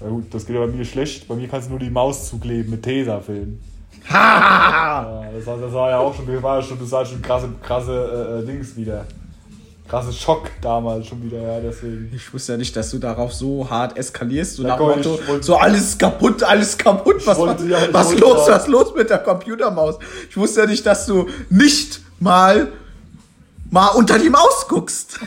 Ja 0.00 0.08
gut, 0.08 0.32
das 0.32 0.46
geht 0.46 0.54
ja 0.56 0.64
bei 0.64 0.72
mir 0.72 0.84
schlecht. 0.84 1.26
Bei 1.26 1.34
mir 1.34 1.48
kannst 1.48 1.68
du 1.68 1.70
nur 1.70 1.78
die 1.78 1.90
Maus 1.90 2.28
zukleben 2.28 2.70
mit 2.70 2.82
Tesafilm. 2.82 3.58
Ha! 4.08 5.24
Ja, 5.24 5.32
das, 5.32 5.46
war, 5.46 5.58
das 5.58 5.72
war 5.72 5.90
ja 5.90 5.98
auch 5.98 6.14
schon, 6.14 6.26
das 6.32 6.40
war 6.40 6.56
ja 6.56 6.62
schon, 6.62 6.78
das 6.78 6.92
war 6.92 7.04
schon 7.04 7.20
krasse, 7.20 7.48
krasse 7.60 7.92
äh, 7.92 8.42
äh, 8.42 8.46
Dings 8.46 8.76
wieder. 8.76 9.04
Krasse 9.88 10.12
Schock 10.12 10.50
damals 10.60 11.06
schon 11.06 11.22
wieder, 11.22 11.40
ja, 11.40 11.60
deswegen. 11.60 12.10
Ich 12.14 12.32
wusste 12.34 12.52
ja 12.52 12.58
nicht, 12.58 12.74
dass 12.74 12.90
du 12.90 12.98
darauf 12.98 13.32
so 13.32 13.68
hart 13.70 13.96
eskalierst. 13.96 14.56
So 14.56 14.62
Ja, 14.62 14.70
nach 14.70 14.78
komm, 14.78 14.96
Motto, 14.96 15.18
so 15.40 15.56
alles 15.56 15.96
kaputt, 15.96 16.42
alles 16.42 16.76
kaputt. 16.76 17.24
Was, 17.26 17.38
wollte- 17.38 17.62
was, 17.64 17.68
ja, 17.70 17.88
was 17.92 18.18
los, 18.18 18.48
was 18.48 18.66
los 18.66 18.94
mit 18.96 19.10
der 19.10 19.18
Computermaus? 19.18 19.96
Ich 20.28 20.36
wusste 20.36 20.60
ja 20.62 20.66
nicht, 20.66 20.84
dass 20.84 21.06
du 21.06 21.26
nicht 21.50 22.00
mal, 22.18 22.72
mal 23.70 23.88
unter 23.90 24.18
die 24.18 24.28
Maus 24.30 24.66
guckst. 24.68 25.20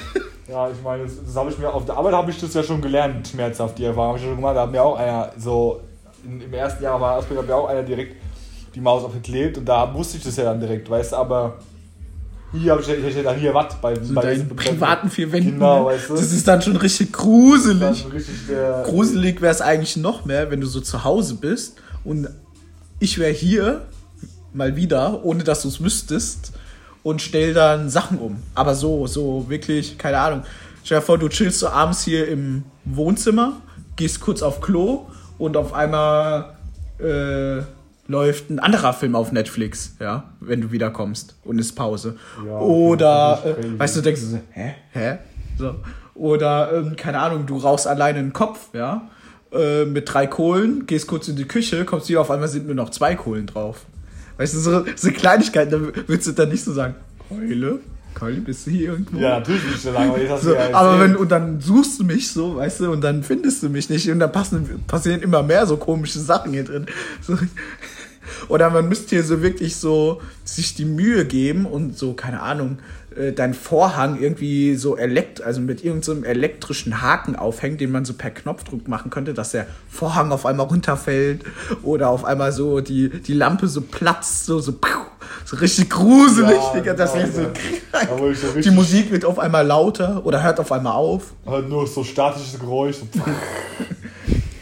Ja, 0.47 0.69
ich 0.69 0.81
meine, 0.83 1.03
das, 1.03 1.13
das 1.25 1.35
habe 1.35 1.51
ich 1.51 1.57
mir 1.57 1.71
auf 1.73 1.85
der 1.85 1.95
Arbeit 1.95 2.13
habe 2.13 2.31
ich 2.31 2.39
das 2.41 2.53
ja 2.53 2.63
schon 2.63 2.81
gelernt, 2.81 3.27
schmerzhaft, 3.27 3.77
die 3.77 3.85
Erfahrung 3.85 4.09
habe 4.09 4.17
ich 4.19 4.25
schon 4.25 4.35
gemacht. 4.35 4.55
Da 4.57 4.61
hat 4.63 4.71
mir 4.71 4.81
auch 4.83 4.97
einer 4.97 5.31
so 5.37 5.79
in, 6.25 6.41
im 6.41 6.53
ersten 6.53 6.83
Jahr 6.83 6.97
meiner 6.99 7.17
Ausbildung 7.17 7.43
hat 7.43 7.49
mir 7.49 7.55
auch 7.55 7.69
einer 7.69 7.83
direkt 7.83 8.15
die 8.75 8.81
Maus 8.81 9.03
aufgeklebt 9.03 9.57
und 9.57 9.65
da 9.65 9.93
wusste 9.93 10.17
ich 10.17 10.23
das 10.23 10.35
ja 10.35 10.43
dann 10.45 10.59
direkt, 10.59 10.89
weißt 10.89 11.13
du, 11.13 11.15
aber 11.15 11.59
hier 12.51 12.71
habe 12.71 12.81
ich, 12.81 12.89
ich 12.89 13.03
hätte 13.03 13.23
dann 13.23 13.37
hier 13.37 13.53
was 13.53 13.75
bei, 13.81 13.95
So 14.01 14.13
bei 14.13 14.21
deinen 14.21 14.49
privaten 14.55 15.09
vier 15.09 15.31
Wänden. 15.31 15.53
Genau, 15.53 15.85
weißt 15.85 16.09
du. 16.09 16.15
Das 16.15 16.31
ist 16.31 16.47
dann 16.47 16.61
schon 16.61 16.75
richtig 16.77 17.13
gruselig. 17.13 18.05
ist 18.05 18.13
richtig 18.13 18.35
Gruselig 18.85 19.41
wäre 19.41 19.53
es 19.53 19.61
eigentlich 19.61 19.97
noch 19.97 20.25
mehr, 20.25 20.49
wenn 20.49 20.61
du 20.61 20.67
so 20.67 20.81
zu 20.81 21.03
Hause 21.03 21.35
bist 21.35 21.77
und 22.03 22.27
ich 22.99 23.17
wäre 23.17 23.31
hier 23.31 23.85
mal 24.53 24.75
wieder, 24.75 25.23
ohne 25.23 25.43
dass 25.43 25.61
du 25.61 25.67
es 25.67 25.81
wüsstest 25.83 26.51
und 27.03 27.21
stell 27.21 27.53
dann 27.53 27.89
Sachen 27.89 28.17
um. 28.17 28.37
Aber 28.55 28.75
so, 28.75 29.07
so 29.07 29.45
wirklich, 29.47 29.97
keine 29.97 30.19
Ahnung. 30.19 30.43
Stell 30.83 30.99
dir 30.99 31.05
vor, 31.05 31.17
du 31.17 31.29
chillst 31.29 31.59
so 31.59 31.69
abends 31.69 32.03
hier 32.03 32.27
im 32.27 32.63
Wohnzimmer, 32.85 33.61
gehst 33.95 34.21
kurz 34.21 34.41
auf 34.41 34.59
Klo 34.59 35.07
und 35.37 35.55
auf 35.55 35.73
einmal 35.73 36.57
äh, 36.99 37.61
läuft 38.09 38.49
ein 38.49 38.59
anderer 38.59 38.91
Film 38.93 39.15
auf 39.15 39.31
Netflix, 39.31 39.95
ja, 39.99 40.33
wenn 40.39 40.61
du 40.61 40.71
wiederkommst 40.71 41.35
und 41.45 41.59
ist 41.59 41.73
Pause. 41.73 42.17
Ja, 42.45 42.57
Oder, 42.57 43.41
äh, 43.45 43.79
weißt 43.79 43.97
du, 43.97 44.01
denkst 44.01 44.21
du 44.21 44.27
so, 44.27 44.39
hä? 44.49 44.73
Hä? 44.91 45.17
So. 45.57 45.75
Oder, 46.15 46.73
ähm, 46.73 46.95
keine 46.97 47.19
Ahnung, 47.19 47.45
du 47.45 47.57
rauchst 47.57 47.87
alleine 47.87 48.19
einen 48.19 48.33
Kopf, 48.33 48.69
ja, 48.73 49.07
äh, 49.53 49.85
mit 49.85 50.11
drei 50.11 50.25
Kohlen, 50.25 50.87
gehst 50.87 51.05
kurz 51.05 51.27
in 51.27 51.35
die 51.35 51.47
Küche, 51.47 51.85
kommst 51.85 52.09
wieder, 52.09 52.21
auf 52.21 52.31
einmal 52.31 52.49
sind 52.49 52.65
nur 52.65 52.75
noch 52.75 52.89
zwei 52.89 53.13
Kohlen 53.13 53.45
drauf. 53.45 53.85
Weißt 54.37 54.55
du, 54.55 54.59
so, 54.59 54.85
so 54.95 55.11
Kleinigkeiten, 55.11 55.71
da 55.71 55.79
würdest 56.07 56.29
du 56.29 56.31
dann 56.31 56.49
nicht 56.49 56.63
so 56.63 56.73
sagen, 56.73 56.95
Keule, 57.29 57.79
Keule, 58.19 58.41
bist 58.41 58.67
du 58.67 58.71
hier 58.71 58.91
irgendwo? 58.91 59.17
ja, 59.17 59.39
natürlich 59.39 59.65
nicht 59.65 59.81
so 59.81 59.91
lange, 59.91 60.11
aber 60.11 60.37
So, 60.37 60.55
aber 60.55 60.99
wenn, 60.99 61.15
und 61.15 61.31
dann 61.31 61.61
suchst 61.61 61.99
du 61.99 62.03
mich 62.03 62.31
so, 62.31 62.57
weißt 62.57 62.81
du, 62.81 62.91
und 62.91 63.01
dann 63.01 63.23
findest 63.23 63.63
du 63.63 63.69
mich 63.69 63.89
nicht 63.89 64.09
und 64.09 64.19
dann 64.19 64.31
passen, 64.31 64.83
passieren 64.87 65.21
immer 65.21 65.41
mehr 65.41 65.65
so 65.65 65.77
komische 65.77 66.19
Sachen 66.19 66.51
hier 66.51 66.65
drin. 66.65 66.85
So. 67.21 67.37
Oder 68.47 68.69
man 68.69 68.87
müsste 68.87 69.15
hier 69.15 69.23
so 69.23 69.41
wirklich 69.41 69.75
so 69.75 70.21
sich 70.43 70.75
die 70.75 70.85
Mühe 70.85 71.25
geben 71.25 71.65
und 71.65 71.97
so, 71.97 72.13
keine 72.13 72.41
Ahnung, 72.41 72.79
äh, 73.15 73.31
deinen 73.31 73.53
Vorhang 73.53 74.19
irgendwie 74.19 74.75
so 74.75 74.97
elekt, 74.97 75.41
also 75.41 75.61
mit 75.61 75.83
irgendeinem 75.83 76.23
elektrischen 76.23 77.01
Haken 77.01 77.35
aufhängt, 77.35 77.81
den 77.81 77.91
man 77.91 78.05
so 78.05 78.13
per 78.13 78.29
Knopfdruck 78.31 78.87
machen 78.87 79.09
könnte, 79.09 79.33
dass 79.33 79.51
der 79.51 79.67
Vorhang 79.89 80.31
auf 80.31 80.45
einmal 80.45 80.67
runterfällt 80.67 81.43
oder 81.83 82.09
auf 82.09 82.25
einmal 82.25 82.51
so 82.51 82.81
die, 82.81 83.09
die 83.09 83.33
Lampe 83.33 83.67
so 83.67 83.81
platzt, 83.81 84.45
so, 84.45 84.59
so, 84.59 84.73
piu, 84.73 84.99
so 85.49 85.57
richtig 85.57 85.89
gruselig, 85.89 86.51
Ja, 86.51 86.73
Digga, 86.79 86.93
das 86.93 87.13
genau, 87.13 87.23
wäre 87.25 87.33
so 87.33 87.41
krank. 87.91 88.35
So 88.53 88.59
Die 88.61 88.71
Musik 88.71 89.11
wird 89.11 89.25
auf 89.25 89.39
einmal 89.39 89.65
lauter 89.65 90.21
oder 90.23 90.43
hört 90.43 90.59
auf 90.59 90.71
einmal 90.71 90.93
auf. 90.93 91.33
Halt 91.45 91.67
nur 91.69 91.87
so 91.87 92.03
statisches 92.03 92.59
Geräusch. 92.59 92.97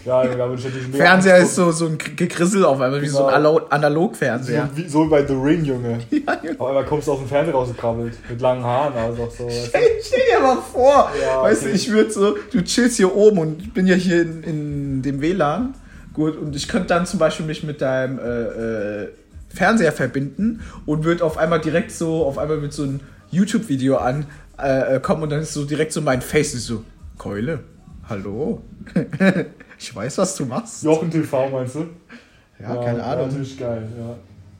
Ja, 0.06 0.24
da 0.24 0.38
würde 0.48 0.56
ich 0.56 0.64
natürlich 0.64 0.88
mehr 0.88 1.02
Fernseher 1.06 1.36
Angst 1.36 1.50
ist 1.50 1.56
so, 1.56 1.70
so 1.72 1.88
ein 1.88 1.98
Gekrissel 1.98 2.64
auf 2.64 2.80
einmal, 2.80 3.02
wie 3.02 3.08
so 3.10 3.26
ein 3.26 3.36
Genau. 3.36 3.56
Alo- 3.58 3.68
Analogfernseher. 3.70 4.70
So, 4.72 4.78
wie, 4.78 4.88
so 4.88 5.06
wie 5.06 5.10
bei 5.10 5.26
The 5.28 5.34
Ring, 5.34 5.66
Junge. 5.66 6.00
Ja, 6.12 6.40
Junge. 6.42 6.58
Auf 6.62 6.68
einmal 6.68 6.86
kommst 6.86 7.08
du 7.08 7.12
aus 7.12 7.20
dem 7.20 7.28
Fernseher 7.28 7.54
rausgekrabbelt. 7.54 8.14
Mit 8.30 8.40
langen 8.40 8.64
Haaren, 8.64 8.94
also 8.94 9.24
auch 9.24 9.32
so. 9.32 9.44
Du? 9.48 9.52
Stell, 9.52 9.82
stell 10.02 10.20
dir 10.32 10.40
mal 10.40 10.58
vor, 10.62 11.12
Ja, 11.22 11.42
weißt 11.44 11.64
du, 11.64 11.66
okay. 11.68 11.76
ich 11.76 11.92
würde 11.92 12.10
so, 12.12 12.36
du 12.54 12.64
chillst 12.64 12.96
hier 12.96 13.14
oben 13.14 13.38
und 13.40 13.62
ich 13.62 13.74
bin 13.74 13.86
ja 13.86 13.96
hier 13.96 14.22
in, 14.22 14.44
in 14.44 15.02
dem 15.02 15.20
WLAN. 15.20 15.74
Gut, 16.14 16.38
und 16.38 16.56
ich 16.56 16.70
könnte 16.70 16.88
dann 16.88 17.06
zum 17.06 17.20
Beispiel 17.20 17.46
mich 17.46 17.64
mit 17.64 17.82
deinem 17.82 18.18
äh, 18.18 18.22
äh, 19.04 19.08
Fernseher 19.58 19.92
verbinden 19.92 20.62
und 20.86 21.04
würde 21.04 21.26
auf 21.26 21.38
einmal 21.38 21.60
direkt 21.60 21.92
so, 21.92 22.26
auf 22.26 22.38
einmal 22.38 22.58
mit 22.58 22.74
so 22.74 22.84
einem 22.84 23.00
YouTube-Video 23.32 23.98
an 23.98 24.26
äh, 24.60 24.96
äh, 24.96 25.00
kommen 25.00 25.24
und 25.24 25.30
dann 25.32 25.42
ist 25.42 25.54
so 25.54 25.66
direkt 25.66 25.92
so 25.92 26.02
mein 26.02 26.22
Face 26.22 26.54
ist 26.54 26.66
so, 26.68 26.84
Keule, 27.18 27.60
hallo? 28.08 28.62
ich 29.80 29.96
weiß, 29.96 30.20
was 30.20 30.36
du 30.36 30.46
machst. 30.46 30.84
Jochen 30.84 31.10
TV 31.10 31.50
meinst 31.50 31.76
du? 31.76 31.88
Ja, 32.60 32.76
keine 32.76 33.00
Wäre 33.00 33.04
Ahnung. 33.08 33.28
natürlich 33.28 33.58
geil, 33.58 33.88
ja. 33.98 34.16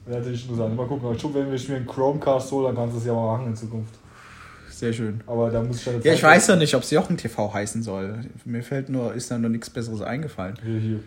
Wäre 0.06 0.20
natürlich 0.20 0.48
interessant. 0.48 0.76
Mal 0.76 0.86
gucken. 0.86 1.12
Ich 1.12 1.18
glaube, 1.20 1.46
wenn 1.46 1.54
ich 1.54 1.68
mir 1.68 1.76
einen 1.76 1.86
Chromecast 1.86 2.50
hole, 2.52 2.68
dann 2.68 2.76
kannst 2.76 2.94
du 2.94 2.98
es 2.98 3.06
ja 3.06 3.12
mal 3.12 3.36
machen 3.36 3.48
in 3.48 3.56
Zukunft. 3.56 3.94
Sehr 4.70 4.92
schön. 4.92 5.20
Aber 5.26 5.50
da 5.50 5.62
muss 5.62 5.78
ich 5.78 5.84
dann 5.84 6.02
Ja, 6.02 6.12
ich 6.12 6.22
weiß 6.22 6.46
ja 6.46 6.56
nicht, 6.56 6.74
ob 6.74 6.82
es 6.82 6.90
Jochen 6.90 7.16
TV 7.16 7.52
heißen 7.52 7.82
soll. 7.82 8.20
Mir 8.44 8.62
fällt 8.62 8.88
nur, 8.88 9.12
ist 9.14 9.30
da 9.30 9.38
noch 9.38 9.48
nichts 9.48 9.68
Besseres 9.70 10.02
eingefallen. 10.02 10.56
Hier, 10.64 10.78
hier. 10.78 11.00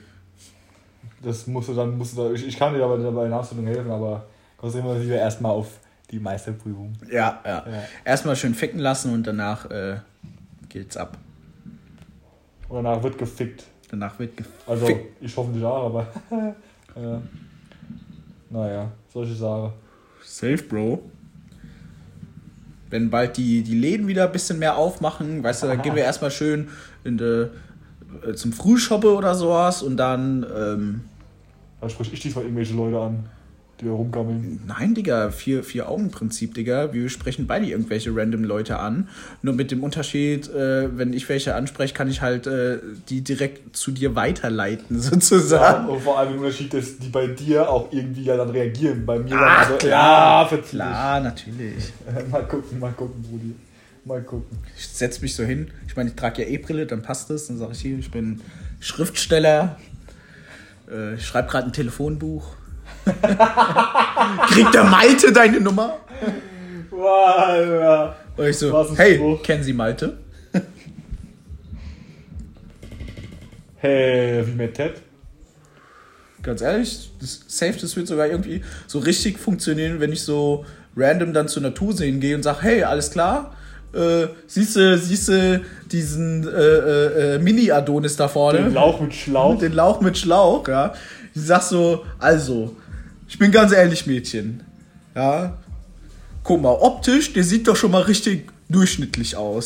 Das 1.22 1.48
musst 1.48 1.70
du 1.70 1.74
dann, 1.74 1.98
musst 1.98 2.18
du 2.18 2.24
da, 2.24 2.32
ich, 2.32 2.48
ich 2.48 2.58
kann 2.58 2.74
dir 2.74 2.80
dabei, 2.80 2.98
dabei 2.98 3.26
in 3.26 3.32
der 3.32 3.40
Ausbildung 3.40 3.68
helfen, 3.68 3.92
aber 3.92 4.26
konzentrieren 4.58 5.08
wir 5.08 5.18
erstmal 5.18 5.52
auf 5.52 5.68
die 6.10 6.20
Meisterprüfung. 6.20 6.94
Ja, 7.12 7.40
ja. 7.46 7.66
Ja. 7.68 7.84
Erstmal 8.04 8.36
schön 8.36 8.54
ficken 8.54 8.80
lassen 8.80 9.14
und 9.14 9.26
danach 9.26 9.70
äh, 9.70 9.98
geht's 10.70 10.98
ab. 10.98 11.18
Und 12.70 12.84
danach 12.84 13.04
wird 13.04 13.18
gefickt. 13.18 13.66
Danach 13.90 14.18
wird 14.20 14.38
gefickt. 14.38 14.68
Also, 14.68 14.88
ich 15.20 15.36
hoffentlich 15.36 15.64
auch, 15.64 15.86
aber. 15.88 16.08
ja. 16.96 17.22
Naja, 18.50 18.92
solche 19.12 19.34
Sachen. 19.34 19.74
Safe, 20.24 20.58
Bro. 20.58 21.02
Wenn 22.90 23.10
bald 23.10 23.38
die, 23.38 23.64
die 23.64 23.76
Läden 23.76 24.08
wieder 24.08 24.26
ein 24.26 24.32
bisschen 24.32 24.60
mehr 24.60 24.76
aufmachen, 24.76 25.44
weißt 25.44 25.64
du, 25.64 25.68
dann 25.68 25.82
gehen 25.82 25.96
wir 25.96 26.04
erstmal 26.06 26.32
schön 26.32 26.68
in 27.06 27.18
de, 27.18 27.50
äh, 28.28 28.34
zum 28.34 28.52
Frühshoppe 28.52 29.14
oder 29.16 29.36
sowas 29.36 29.82
und 29.82 29.98
dann, 29.98 30.46
ähm, 30.56 31.02
Da 31.82 31.90
sprich 31.90 32.14
ich 32.14 32.20
diesmal 32.20 32.44
irgendwelche 32.46 32.76
Leute 32.76 33.00
an, 33.00 33.26
die 33.80 33.86
da 33.86 33.92
rumgammeln. 33.92 34.62
nein, 34.68 34.94
Digga, 34.94 35.32
vier, 35.32 35.64
vier 35.64 35.90
Augen-Prinzip, 35.90 36.54
Digga. 36.54 36.94
Wir 36.94 37.10
sprechen 37.10 37.48
beide 37.48 37.66
irgendwelche 37.66 38.16
random 38.16 38.44
Leute 38.44 38.78
an. 38.78 39.10
Nur 39.42 39.56
mit 39.56 39.72
dem 39.72 39.84
Unterschied, 39.84 40.48
äh, 40.54 40.96
wenn 40.96 41.12
ich 41.14 41.28
welche 41.28 41.56
anspreche, 41.56 41.96
kann 41.96 42.08
ich 42.08 42.22
halt 42.22 42.46
äh, 42.46 42.78
die 43.10 43.22
direkt 43.22 43.76
zu 43.76 43.90
dir 43.92 44.14
weiterleiten, 44.16 44.98
Ja, 45.02 45.02
sozusagen. 45.02 45.90
und 45.90 46.00
vor 46.02 46.20
allem 46.20 46.34
der 46.34 46.42
Unterschied, 46.42 46.72
dass 46.74 47.00
die 47.00 47.10
bei 47.10 47.26
dir 47.26 47.68
auch 47.68 47.92
irgendwie 47.92 48.24
ja 48.26 48.38
dann 48.38 48.52
reagieren. 48.52 49.04
Bei 49.06 49.18
mir 49.18 49.36
Ach, 49.36 49.70
dann 49.70 49.78
klar, 49.80 50.52
ja, 50.52 50.58
Klar, 50.58 51.20
natürlich. 51.22 51.92
Mal 52.32 52.44
gucken, 52.48 52.80
mal 52.80 52.92
gucken, 52.92 53.24
Brudi. 53.24 53.56
Mal 54.06 54.22
gucken. 54.22 54.58
Ich 54.78 54.88
setze 54.88 55.22
mich 55.22 55.36
so 55.36 55.44
hin. 55.44 55.72
Ich 55.88 55.96
meine, 55.96 56.10
ich 56.10 56.16
trage 56.16 56.44
ja 56.44 56.48
eh 56.48 56.58
Brille, 56.58 56.86
dann 56.86 57.02
passt 57.02 57.30
es. 57.32 57.48
Dann 57.48 57.58
sage 57.58 57.72
ich 57.74 57.82
hier, 57.82 57.98
ich 57.98 58.12
bin 58.12 58.42
Schriftsteller. 58.80 59.78
Äh, 60.92 61.16
ich 61.16 61.26
schreibe 61.26 61.50
gerade 61.50 61.68
ein 61.68 61.74
Telefonbuch. 61.74 62.56
Kriegt 64.48 64.74
der 64.74 64.84
Malte 64.84 65.32
deine 65.32 65.60
Nummer? 65.62 65.98
Wow. 66.90 68.14
Und 68.38 68.46
ich 68.46 68.58
so, 68.58 68.98
hey, 68.98 69.16
Spruch. 69.16 69.42
kennen 69.42 69.64
Sie 69.64 69.74
Malte? 69.74 70.18
Hey, 73.78 74.46
wie 74.46 74.52
mit 74.52 74.76
Ted? 74.76 75.02
Ganz 76.44 76.62
ehrlich, 76.62 77.12
das 77.20 77.46
Safe, 77.48 77.74
das 77.80 77.96
wird 77.96 78.08
sogar 78.08 78.28
irgendwie 78.28 78.62
so 78.86 79.00
richtig 79.00 79.40
funktionieren, 79.40 80.00
wenn 80.00 80.12
ich 80.12 80.22
so 80.22 80.66
random 80.96 81.34
dann 81.34 81.48
zur 81.48 81.64
Natur 81.64 81.94
sehen 81.94 82.20
gehe 82.20 82.36
und 82.36 82.44
sage, 82.44 82.62
hey, 82.62 82.84
alles 82.84 83.10
klar? 83.10 83.56
Äh, 83.94 84.28
siehst 84.48 84.76
du, 84.76 84.98
siehst 84.98 85.28
du 85.28 85.62
diesen 85.92 86.48
äh, 86.48 86.52
äh, 86.52 87.36
äh, 87.36 87.40
Mini-Adonis 87.40 88.16
da 88.16 88.28
vorne? 88.28 88.60
Den 88.60 88.74
Lauch 88.74 89.02
mit 89.02 89.14
Schlauch. 89.14 89.58
Den 89.58 89.74
Lauch 89.74 90.02
mit 90.02 90.18
Schlauch, 90.18 90.68
ja. 90.68 90.94
Ich 91.34 91.42
sag 91.42 91.62
so, 91.62 92.06
also, 92.20 92.76
ich 93.28 93.38
bin 93.38 93.52
ganz 93.52 93.72
ehrlich, 93.72 94.08
Mädchen. 94.08 94.64
Ja. 95.16 95.58
Guck 96.44 96.62
mal, 96.62 96.72
optisch, 96.72 97.34
der 97.34 97.44
sieht 97.44 97.68
doch 97.68 97.76
schon 97.76 97.92
mal 97.92 98.02
richtig 98.04 98.48
durchschnittlich 98.72 99.36
aus. 99.36 99.66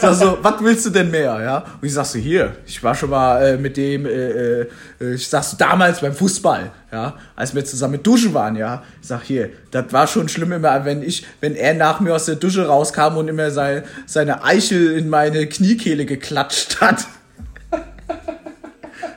Sag 0.00 0.14
so, 0.14 0.38
was 0.42 0.54
willst 0.60 0.86
du 0.86 0.90
denn 0.90 1.10
mehr, 1.10 1.40
ja? 1.42 1.64
Und 1.80 1.86
ich 1.86 1.92
sag 1.94 2.04
so, 2.06 2.18
hier, 2.18 2.56
ich 2.66 2.82
war 2.82 2.94
schon 2.94 3.10
mal 3.10 3.42
äh, 3.44 3.56
mit 3.56 3.76
dem, 3.76 4.06
äh, 4.06 4.60
äh, 4.62 4.66
ich 5.14 5.28
sag 5.28 5.44
so, 5.44 5.56
damals 5.56 6.00
beim 6.00 6.14
Fußball, 6.14 6.70
ja, 6.92 7.14
als 7.34 7.54
wir 7.54 7.64
zusammen 7.64 7.92
mit 7.92 8.06
Duschen 8.06 8.32
waren, 8.34 8.56
ja. 8.56 8.82
Ich 9.02 9.08
sag, 9.08 9.22
hier, 9.22 9.50
das 9.70 9.92
war 9.92 10.06
schon 10.06 10.28
schlimm 10.28 10.52
immer, 10.52 10.84
wenn 10.84 11.02
ich, 11.02 11.26
wenn 11.40 11.54
er 11.54 11.74
nach 11.74 12.00
mir 12.00 12.14
aus 12.14 12.24
der 12.26 12.36
Dusche 12.36 12.66
rauskam 12.66 13.16
und 13.16 13.28
immer 13.28 13.50
sein, 13.50 13.82
seine 14.06 14.42
Eichel 14.44 14.96
in 14.96 15.08
meine 15.08 15.46
Kniekehle 15.46 16.06
geklatscht 16.06 16.80
hat. 16.80 17.04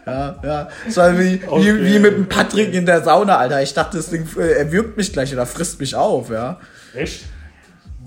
Ja, 0.06 0.39
ja. 0.43 0.69
Es 0.88 0.97
war 0.97 1.19
wie, 1.19 1.39
Okay. 1.45 1.75
wie, 1.75 1.86
wie 1.86 1.99
mit 1.99 2.13
dem 2.13 2.28
Patrick 2.28 2.73
in 2.73 2.88
der 2.88 3.04
Sauna, 3.04 3.38
Alter. 3.38 3.62
Ich 3.62 3.75
dachte, 3.75 3.97
das 3.97 4.10
Ding 4.10 4.28
äh, 4.39 4.54
erwürgt 4.54 4.97
mich 4.97 5.13
gleich 5.13 5.32
oder 5.34 5.45
frisst 5.45 5.80
mich 5.80 5.93
auf, 5.93 6.32
ja. 6.32 6.60
Echt? 6.95 7.25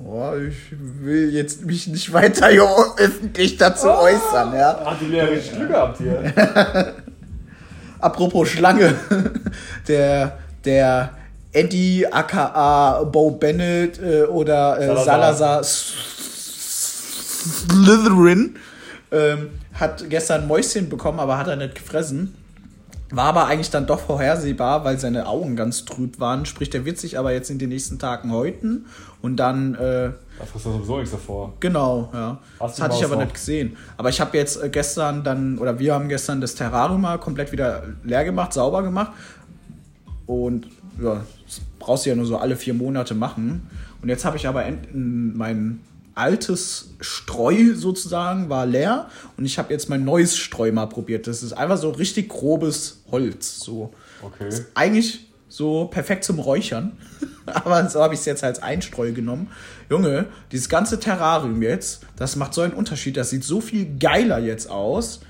Boah, 0.05 0.37
ich 0.37 0.57
will 1.01 1.31
jetzt 1.33 1.65
mich 1.65 1.87
nicht 1.87 2.13
weiter 2.13 2.49
hier 2.49 2.67
öffentlich 2.97 3.57
dazu 3.57 3.89
Ah. 3.89 4.01
äußern, 4.03 4.53
ja. 4.55 4.85
Hat 4.85 5.01
die 5.01 5.07
Lehrer 5.07 5.31
richtig 5.31 5.55
Glück 5.57 5.69
gehabt 5.69 5.99
hier. 5.99 6.33
Apropos 8.01 8.49
Schlange, 8.49 8.95
der, 9.87 10.39
der 10.65 11.11
Eddie 11.53 12.07
aka 12.11 13.05
Bo 13.05 13.31
Bennett 13.31 14.01
äh, 14.03 14.23
oder 14.25 14.79
äh, 14.81 14.87
Salazar. 14.87 15.05
Salazar 15.63 15.65
Slytherin 17.45 18.57
ähm, 19.13 19.51
hat 19.75 20.09
gestern 20.11 20.47
Mäuschen 20.49 20.89
bekommen, 20.89 21.21
aber 21.21 21.39
hat 21.39 21.47
er 21.49 21.57
nicht 21.57 21.75
gefressen. 21.77 22.35
War 23.15 23.27
aber 23.27 23.47
eigentlich 23.47 23.71
dann 23.71 23.87
doch 23.87 24.01
vorhersehbar, 24.01 24.85
weil 24.85 24.99
seine 24.99 25.27
Augen 25.27 25.55
ganz 25.55 25.85
trüb 25.85 26.19
waren. 26.19 26.47
Sprich, 26.47 26.71
der 26.71 26.85
wird 26.87 26.99
sich 26.99 27.19
aber 27.19 27.33
jetzt 27.33 27.51
in 27.51 27.59
den 27.59 27.69
nächsten 27.69 27.99
Tagen 27.99 28.33
häuten 28.33 28.87
und 29.21 29.37
dann 29.37 29.75
äh, 29.75 30.11
Da 30.39 30.45
frisst 30.51 30.65
du 30.67 30.73
sowieso 30.73 30.97
nichts 30.97 31.11
davor. 31.13 31.53
Genau, 31.61 32.09
ja. 32.15 32.39
Hast 32.59 32.79
das 32.79 32.83
hatte 32.85 32.97
ich 32.97 33.05
aber 33.05 33.17
noch? 33.17 33.23
nicht 33.25 33.35
gesehen. 33.35 33.77
Aber 33.99 34.09
ich 34.09 34.21
habe 34.21 34.37
jetzt 34.39 34.63
äh, 34.63 34.71
gestern 34.71 35.23
dann, 35.25 35.59
oder 35.59 35.79
wir 35.79 35.95
haben 35.95 36.09
gestern 36.09 36.41
das 36.41 36.55
Terrarium 36.55 37.03
mal 37.03 37.19
komplett 37.19 37.53
wieder 37.53 37.83
leer 38.03 38.25
gemacht, 38.25 38.53
sauber 38.55 38.83
gemacht. 38.83 39.13
Und 40.27 40.69
ja, 41.03 41.21
das 41.45 41.61
brauchst 41.79 42.07
du 42.07 42.11
ja 42.11 42.17
nur 42.17 42.27
so 42.27 42.39
alle 42.39 42.57
vier 42.57 42.75
Monate 42.75 43.15
machen. 43.15 43.69
Und 44.01 44.09
jetzt 44.09 44.25
habe 44.25 44.37
ich 44.37 44.49
aber 44.49 44.65
end- 44.65 44.89
n- 44.95 45.37
mein 45.37 45.81
altes 46.15 46.91
Streu 47.01 47.75
sozusagen 47.75 48.49
war 48.49 48.67
leer 48.67 49.09
und 49.37 49.45
ich 49.45 49.59
habe 49.59 49.73
jetzt 49.73 49.89
mein 49.89 50.05
neues 50.05 50.37
Streu 50.37 50.73
mal 50.73 50.87
probiert. 50.87 51.27
Das 51.27 51.43
ist 51.43 51.53
einfach 51.53 51.79
so 51.79 51.91
richtig 51.91 52.29
grobes 52.29 53.03
Holz. 53.11 53.61
So 53.61 53.93
Okay. 54.23 54.49
eigentlich 54.75 55.27
so 55.49 55.87
perfekt 55.87 56.25
zum 56.25 56.39
Räuchern. 56.39 56.93
Aber 57.47 57.89
so 57.91 58.01
habe 58.03 58.15
ich 58.15 58.21
es 58.21 58.27
jetzt 58.27 58.45
als 58.45 58.63
Einstreu 58.63 59.13
genommen. 59.13 59.49
Junge, 59.91 60.27
dieses 60.53 60.69
ganze 60.69 61.01
Terrarium 61.01 61.61
jetzt, 61.61 62.03
das 62.17 62.37
macht 62.37 62.55
so 62.55 62.61
einen 62.63 62.73
Unterschied. 62.73 63.17
Das 63.17 63.31
sieht 63.31 63.45
so 63.45 63.61
viel 63.61 63.99
geiler 63.99 64.39
jetzt 64.39 64.71
aus. 64.71 65.21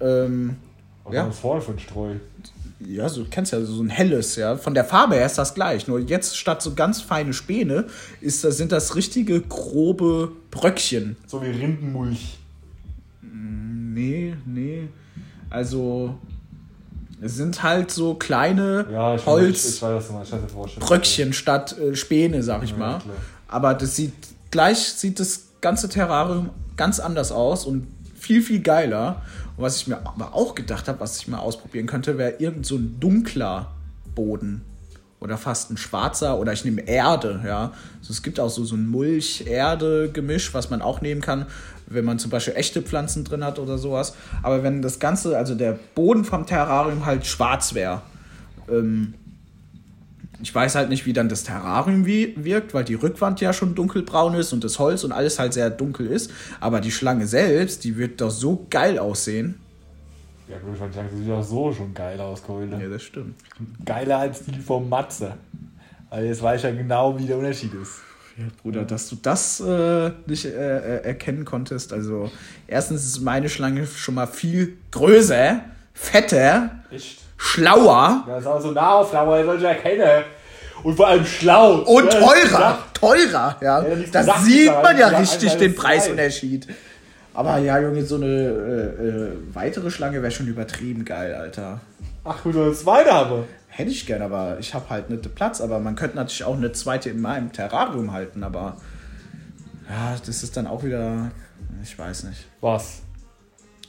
Ähm, 0.00 0.56
Was 1.04 1.14
Ja. 1.14 1.30
für 1.30 1.72
ein 1.72 1.78
Streu? 1.78 2.14
Ja, 2.86 3.08
so, 3.08 3.22
du 3.24 3.30
kennst 3.30 3.52
ja 3.52 3.60
so 3.62 3.82
ein 3.82 3.88
helles, 3.88 4.36
ja. 4.36 4.56
Von 4.56 4.74
der 4.74 4.84
Farbe 4.84 5.14
her 5.16 5.26
ist 5.26 5.38
das 5.38 5.54
gleich. 5.54 5.86
Nur 5.88 5.98
jetzt 6.00 6.36
statt 6.36 6.62
so 6.62 6.74
ganz 6.74 7.00
feine 7.00 7.32
Späne 7.32 7.86
ist, 8.20 8.44
das- 8.44 8.56
sind 8.56 8.72
das 8.72 8.94
richtige 8.96 9.40
grobe 9.40 10.32
Bröckchen. 10.50 11.16
So 11.26 11.42
wie 11.42 11.46
Rindenmulch. 11.50 12.38
Nee, 13.22 14.34
nee. 14.46 14.88
Also, 15.50 16.14
es 17.20 17.36
sind 17.36 17.62
halt 17.62 17.90
so 17.90 18.14
kleine 18.14 18.86
Ja, 18.90 19.14
ich, 19.14 19.26
Holz. 19.26 19.80
weiß. 19.82 20.76
Bröckchen 20.80 21.32
statt 21.32 21.76
äh, 21.78 21.94
Späne, 21.94 22.42
sag 22.42 22.62
ich 22.64 22.70
Ja, 22.70 22.76
mal. 22.76 22.98
klar. 22.98 23.14
Aber 23.48 23.74
das 23.74 23.96
sieht 23.96 24.14
gleich 24.50 24.78
sieht 24.78 25.20
das 25.20 25.44
ganze 25.60 25.88
Terrarium 25.88 26.50
ganz 26.76 26.98
anders 27.00 27.32
aus 27.32 27.66
und 27.66 27.86
viel 28.18 28.42
viel 28.42 28.60
geiler. 28.60 29.22
Und 29.62 29.66
was 29.66 29.76
ich 29.76 29.86
mir 29.86 29.98
aber 30.04 30.34
auch 30.34 30.56
gedacht 30.56 30.88
habe, 30.88 30.98
was 30.98 31.18
ich 31.18 31.28
mal 31.28 31.38
ausprobieren 31.38 31.86
könnte, 31.86 32.18
wäre 32.18 32.34
irgend 32.40 32.66
so 32.66 32.74
ein 32.74 32.98
dunkler 32.98 33.70
Boden 34.12 34.62
oder 35.20 35.38
fast 35.38 35.70
ein 35.70 35.76
schwarzer 35.76 36.40
oder 36.40 36.52
ich 36.52 36.64
nehme 36.64 36.80
Erde, 36.82 37.40
ja. 37.46 37.72
Also 38.00 38.10
es 38.10 38.24
gibt 38.24 38.40
auch 38.40 38.50
so 38.50 38.64
so 38.64 38.74
ein 38.74 38.88
Mulch-Erde-Gemisch, 38.88 40.52
was 40.52 40.68
man 40.70 40.82
auch 40.82 41.00
nehmen 41.00 41.20
kann, 41.20 41.46
wenn 41.86 42.04
man 42.04 42.18
zum 42.18 42.32
Beispiel 42.32 42.56
echte 42.56 42.82
Pflanzen 42.82 43.22
drin 43.22 43.44
hat 43.44 43.60
oder 43.60 43.78
sowas. 43.78 44.16
Aber 44.42 44.64
wenn 44.64 44.82
das 44.82 44.98
Ganze, 44.98 45.38
also 45.38 45.54
der 45.54 45.78
Boden 45.94 46.24
vom 46.24 46.44
Terrarium 46.44 47.06
halt 47.06 47.24
schwarz 47.24 47.72
wäre, 47.72 48.02
ähm, 48.68 49.14
ich 50.42 50.52
weiß 50.52 50.74
halt 50.74 50.88
nicht, 50.88 51.06
wie 51.06 51.12
dann 51.12 51.28
das 51.28 51.44
Terrarium 51.44 52.04
wie, 52.04 52.34
wirkt, 52.36 52.74
weil 52.74 52.82
die 52.82 52.94
Rückwand 52.94 53.40
ja 53.40 53.52
schon 53.52 53.76
dunkelbraun 53.76 54.34
ist 54.34 54.52
und 54.52 54.64
das 54.64 54.78
Holz 54.80 55.04
und 55.04 55.12
alles 55.12 55.38
halt 55.38 55.52
sehr 55.52 55.70
dunkel 55.70 56.08
ist. 56.08 56.32
Aber 56.58 56.80
die 56.80 56.90
Schlange 56.90 57.26
selbst, 57.28 57.84
die 57.84 57.96
wird 57.96 58.20
doch 58.20 58.30
so 58.30 58.66
geil 58.68 58.98
aussehen. 58.98 59.60
Ja, 60.48 60.58
gut, 60.58 60.74
ich 60.74 60.94
das 60.94 61.12
sieht 61.16 61.30
auch 61.30 61.42
so 61.42 61.72
schon 61.72 61.94
geil 61.94 62.20
aus, 62.20 62.42
Keule. 62.42 62.78
Ja, 62.82 62.88
das 62.88 63.04
stimmt. 63.04 63.36
Geiler 63.84 64.18
als 64.18 64.44
die 64.44 64.58
vom 64.58 64.88
Matze. 64.88 65.34
Also 66.10 66.26
jetzt 66.26 66.42
weiß 66.42 66.58
ich 66.58 66.64
ja 66.64 66.72
genau, 66.72 67.18
wie 67.18 67.24
der 67.24 67.38
Unterschied 67.38 67.72
ist. 67.74 68.00
Ja, 68.36 68.44
Bruder, 68.62 68.84
dass 68.84 69.08
du 69.08 69.16
das 69.16 69.60
äh, 69.60 70.10
nicht 70.26 70.44
äh, 70.44 70.50
äh, 70.50 71.04
erkennen 71.04 71.44
konntest. 71.44 71.92
Also, 71.92 72.30
erstens 72.66 73.04
ist 73.04 73.20
meine 73.20 73.48
Schlange 73.48 73.86
schon 73.86 74.14
mal 74.14 74.26
viel 74.26 74.76
größer, 74.90 75.60
fetter, 75.94 76.82
Echt? 76.90 77.21
Schlauer 77.42 78.24
Ja, 78.28 78.38
ist 78.38 78.46
auch 78.46 78.60
so 78.60 78.70
Nahaufnahme, 78.70 79.38
das 79.38 79.46
soll 79.46 79.56
ich 79.56 79.64
erkennen. 79.64 80.24
Und 80.84 80.96
vor 80.96 81.08
allem 81.08 81.24
schlau. 81.24 81.78
und 81.78 82.10
teurer. 82.10 82.78
Teurer, 82.94 83.56
ja. 83.60 83.82
Ja, 83.82 83.94
das 83.94 84.26
gesagt, 84.26 84.40
sieht 84.42 84.82
man 84.82 84.98
ja 84.98 85.08
richtig, 85.08 85.54
den 85.56 85.74
das 85.74 85.82
Preisunterschied. 85.82 86.66
Aber 87.34 87.58
ja, 87.58 87.78
Junge, 87.80 88.04
so 88.04 88.16
eine 88.16 88.26
äh, 88.26 89.06
äh, 89.08 89.32
weitere 89.52 89.90
Schlange 89.90 90.22
wäre 90.22 90.30
schon 90.30 90.46
übertrieben 90.46 91.04
geil, 91.04 91.34
Alter. 91.34 91.80
Ach, 92.24 92.42
gut, 92.42 92.54
das 92.56 92.80
zweite 92.80 93.12
habe. 93.12 93.44
Hätte 93.68 93.90
ich 93.90 94.06
gern, 94.06 94.22
aber 94.22 94.58
ich 94.60 94.74
habe 94.74 94.90
halt 94.90 95.08
nicht 95.08 95.24
den 95.24 95.34
Platz. 95.34 95.60
Aber 95.60 95.78
man 95.78 95.96
könnte 95.96 96.16
natürlich 96.16 96.44
auch 96.44 96.56
eine 96.56 96.72
zweite 96.72 97.10
in 97.10 97.20
meinem 97.20 97.52
Terrarium 97.52 98.12
halten, 98.12 98.44
aber 98.44 98.76
ja, 99.88 100.16
das 100.24 100.42
ist 100.42 100.56
dann 100.56 100.66
auch 100.66 100.84
wieder, 100.84 101.30
ich 101.82 101.98
weiß 101.98 102.24
nicht. 102.24 102.46
Was? 102.60 103.02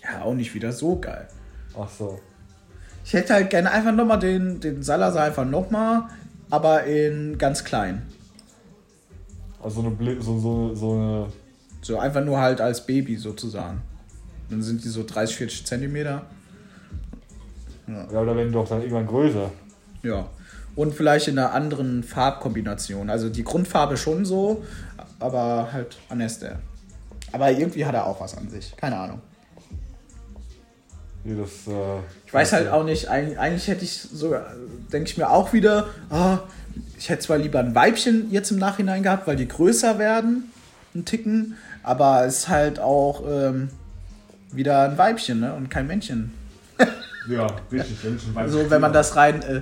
Ja, 0.04 0.24
auch 0.24 0.34
nicht 0.34 0.54
wieder 0.54 0.72
so 0.72 1.00
geil. 1.00 1.28
Ach 1.78 1.90
so. 1.90 2.20
Ich 3.04 3.14
hätte 3.14 3.34
halt 3.34 3.50
gerne 3.50 3.72
einfach 3.72 3.92
nochmal 3.92 4.20
den, 4.20 4.60
den 4.60 4.82
Salazar 4.82 5.26
einfach 5.26 5.46
nochmal, 5.46 6.04
aber 6.50 6.84
in 6.84 7.38
ganz 7.38 7.64
klein. 7.64 8.04
Also 9.62 9.82
so 9.82 9.88
eine, 9.88 10.22
so, 10.22 10.40
so, 10.40 10.76
so 10.76 10.92
eine. 10.94 11.28
So 11.82 12.00
einfach 12.00 12.24
nur 12.24 12.40
halt 12.40 12.62
als 12.62 12.86
Baby 12.86 13.18
sozusagen. 13.18 13.82
Dann 14.50 14.62
sind 14.62 14.84
die 14.84 14.90
so 14.90 15.04
30, 15.04 15.36
40 15.36 15.66
Zentimeter. 15.66 16.22
Ja, 17.88 18.22
oder 18.22 18.36
wenn 18.38 18.52
doch 18.52 18.68
dann 18.68 18.82
irgendwann 18.82 19.08
größer. 19.08 19.52
Ja. 20.04 20.28
Und 20.76 20.94
vielleicht 20.94 21.28
in 21.28 21.38
einer 21.38 21.52
anderen 21.54 22.04
Farbkombination. 22.04 23.10
Also 23.10 23.30
die 23.30 23.44
Grundfarbe 23.44 23.98
schon 23.98 24.26
so, 24.26 24.64
aber 25.20 25.70
halt 25.72 25.98
anders 26.10 26.40
der. 26.40 26.60
Aber 27.32 27.52
irgendwie 27.52 27.86
hat 27.86 27.96
er 27.96 28.08
auch 28.08 28.22
was 28.22 28.38
an 28.38 28.50
sich. 28.50 28.76
Keine 28.78 28.98
Ahnung. 28.98 29.22
Hier 31.24 31.38
das, 31.38 31.68
äh, 31.68 32.00
Ich 32.26 32.34
weiß 32.34 32.54
halt 32.54 32.70
auch 32.70 32.84
nicht, 32.84 33.08
eigentlich, 33.08 33.40
eigentlich 33.40 33.68
hätte 33.68 33.86
ich 33.86 33.94
sogar, 33.94 34.54
denke 34.92 35.10
ich 35.10 35.18
mir 35.18 35.30
auch 35.30 35.54
wieder, 35.54 35.88
ah, 36.10 36.40
ich 36.98 37.10
hätte 37.10 37.22
zwar 37.22 37.38
lieber 37.38 37.60
ein 37.60 37.76
Weibchen 37.76 38.30
jetzt 38.32 38.52
im 38.52 38.58
Nachhinein 38.58 39.04
gehabt, 39.04 39.26
weil 39.28 39.36
die 39.36 39.48
größer 39.48 40.00
werden, 40.00 40.52
ein 40.94 41.06
Ticken, 41.06 41.56
aber 41.82 42.26
es 42.26 42.40
ist 42.40 42.48
halt 42.50 42.80
auch 42.80 43.24
ähm, 43.28 43.70
wieder 44.52 44.90
ein 44.90 44.98
Weibchen 44.98 45.40
ne? 45.40 45.54
und 45.54 45.70
kein 45.70 45.88
Männchen. 45.88 46.32
Ja, 47.30 47.48
richtig. 47.72 48.04
Menschen 48.04 48.36
Also 48.36 48.70
wenn 48.70 48.82
man 48.82 48.92
das 48.92 49.16
rein 49.16 49.42
äh, 49.44 49.62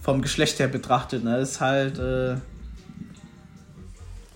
vom 0.00 0.22
Geschlecht 0.22 0.60
her 0.60 0.68
betrachtet, 0.68 1.24
ne, 1.24 1.38
ist 1.38 1.60
halt, 1.60 1.98
äh, 1.98 2.36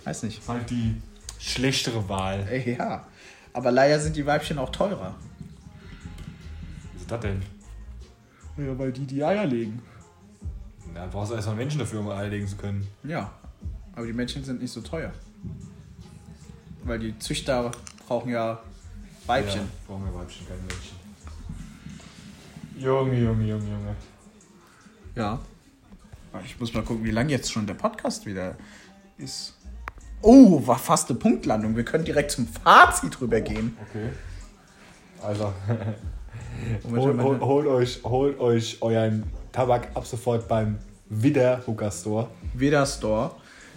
weiß 0.04 0.24
nicht. 0.24 0.40
ist 0.40 0.48
halt 0.48 0.68
die 0.70 1.00
schlechtere 1.38 2.08
Wahl. 2.08 2.44
Äh, 2.50 2.74
ja, 2.74 3.06
aber 3.52 3.70
leider 3.70 4.00
sind 4.00 4.16
die 4.16 4.26
Weibchen 4.26 4.58
auch 4.58 4.70
teurer. 4.70 5.14
Was 7.04 7.10
ist 7.10 7.10
das 7.10 7.20
denn? 7.20 7.42
Ja, 8.56 8.78
weil 8.78 8.90
die 8.90 9.04
die 9.04 9.22
Eier 9.22 9.44
legen. 9.44 9.82
Ja, 10.94 11.06
brauchst 11.06 11.32
du 11.32 11.36
erstmal 11.36 11.56
Menschen 11.56 11.78
dafür, 11.78 12.00
um 12.00 12.08
Eier 12.08 12.28
legen 12.28 12.48
zu 12.48 12.56
können. 12.56 12.86
Ja, 13.02 13.30
aber 13.94 14.06
die 14.06 14.14
Männchen 14.14 14.42
sind 14.42 14.62
nicht 14.62 14.72
so 14.72 14.80
teuer. 14.80 15.12
Weil 16.84 16.98
die 17.00 17.18
Züchter 17.18 17.72
brauchen 18.06 18.30
ja 18.30 18.58
Weibchen. 19.26 19.60
Ja, 19.60 19.66
brauchen 19.86 20.04
wir 20.06 20.14
Weibchen, 20.14 20.46
keine 20.46 20.60
Männchen. 20.60 20.96
Junge, 22.78 23.20
Junge, 23.20 23.44
Junge, 23.48 23.70
Junge. 23.70 23.96
Ja. 25.14 25.38
Ich 26.42 26.58
muss 26.58 26.72
mal 26.72 26.82
gucken, 26.82 27.04
wie 27.04 27.10
lange 27.10 27.30
jetzt 27.30 27.52
schon 27.52 27.66
der 27.66 27.74
Podcast 27.74 28.24
wieder 28.24 28.56
ist. 29.18 29.58
Oh, 30.22 30.66
war 30.66 30.78
fast 30.78 31.10
eine 31.10 31.18
Punktlandung. 31.18 31.76
Wir 31.76 31.84
können 31.84 32.04
direkt 32.06 32.30
zum 32.30 32.48
Fazit 32.48 33.20
rübergehen. 33.20 33.76
Okay. 33.90 34.08
Also, 35.22 35.52
Holt, 36.90 37.16
Moment. 37.16 37.40
holt, 37.42 37.66
euch, 37.66 38.00
holt 38.04 38.38
euch 38.40 38.78
euren 38.80 39.24
Tabak 39.52 39.88
ab 39.94 40.06
sofort 40.06 40.48
beim 40.48 40.78
Widder 41.08 41.62
Hooker 41.66 41.90
Store. 41.90 42.28
Veda 42.54 42.86
Store. 42.86 43.32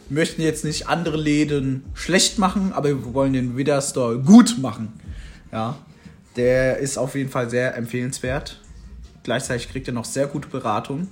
Wir 0.10 0.20
möchten 0.20 0.42
jetzt 0.42 0.64
nicht 0.64 0.88
andere 0.88 1.18
Läden 1.18 1.84
schlecht 1.94 2.40
machen, 2.40 2.72
aber 2.74 2.90
wir 2.90 3.14
wollen 3.14 3.34
den 3.34 3.58
Widder 3.58 3.82
Store 3.82 4.18
gut 4.20 4.58
machen. 4.60 4.94
Ja, 5.52 5.78
der 6.36 6.78
ist 6.78 6.98
auf 6.98 7.16
jeden 7.16 7.30
Fall 7.30 7.50
sehr 7.50 7.76
empfehlenswert. 7.76 8.62
Gleichzeitig 9.24 9.70
kriegt 9.70 9.88
er 9.88 9.94
noch 9.94 10.06
sehr 10.06 10.28
gute 10.28 10.48
Beratung. 10.48 11.08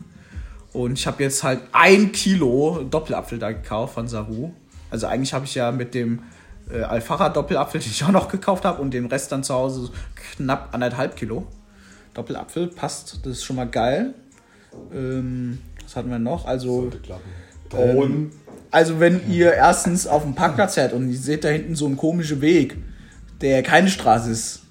Und 0.71 0.93
ich 0.93 1.08
habe 1.08 1.23
jetzt 1.23 1.43
halt 1.43 1.62
ein 1.71 2.12
Kilo 2.12 2.86
Doppelapfel 2.89 3.39
da 3.39 3.51
gekauft 3.51 3.93
von 3.93 4.08
Saru. 4.08 4.51
Also 4.89 5.08
eigentlich 5.08 5.34
habe 5.34 5.45
ich 5.45 5.56
ja 5.56 5.71
mit 5.71 5.93
dem 5.93 6.19
äh, 6.71 6.82
Alfara 6.82 7.30
Doppelapfel, 7.30 7.80
den 7.82 7.89
ich 7.89 8.04
auch 8.04 8.12
noch 8.12 8.28
gekauft 8.28 8.65
habe, 8.65 8.82
und 8.82 8.93
den 8.93 9.06
Rest 9.06 9.32
dann 9.32 9.43
zu 9.43 9.54
Hause 9.54 9.89
knapp 10.36 10.69
anderthalb 10.73 11.15
Kilo. 11.15 11.47
Doppelapfel 12.13 12.67
passt, 12.67 13.25
das 13.25 13.34
ist 13.34 13.43
schon 13.43 13.58
mal 13.58 13.67
geil. 13.67 14.13
Ähm, 14.93 15.60
was 15.84 15.95
hatten 15.95 16.10
wir 16.10 16.19
noch? 16.19 16.45
Also. 16.45 16.91
Drohnen. 17.69 18.32
also 18.69 18.99
wenn 18.99 19.28
ihr 19.30 19.54
erstens 19.54 20.06
auf 20.06 20.21
dem 20.21 20.36
Parkplatz 20.36 20.75
fährt 20.75 20.93
und 20.93 21.10
ihr 21.10 21.17
seht 21.17 21.43
da 21.43 21.49
hinten 21.49 21.75
so 21.75 21.88
einen 21.88 21.97
komischen 21.97 22.39
Weg, 22.39 22.78
der 23.41 23.63
keine 23.63 23.89
Straße 23.89 24.30
ist, 24.30 24.62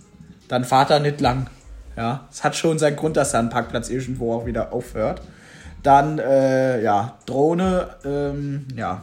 dann 0.49 0.65
fahrt 0.65 0.91
da 0.91 1.01
nicht 1.01 1.21
lang. 1.21 1.49
Ja, 1.97 2.29
es 2.31 2.45
hat 2.45 2.57
schon 2.57 2.79
seinen 2.79 2.97
Grund, 2.97 3.17
dass 3.17 3.33
da 3.33 3.41
ein 3.41 3.51
Parkplatz 3.51 3.89
irgendwo 3.89 4.33
auch 4.33 4.47
wieder 4.47 4.73
aufhört. 4.73 5.23
Dann, 5.83 6.19
äh, 6.19 6.83
ja, 6.83 7.19
Drohne, 7.27 7.89
ähm, 8.05 8.67
ja, 8.77 9.03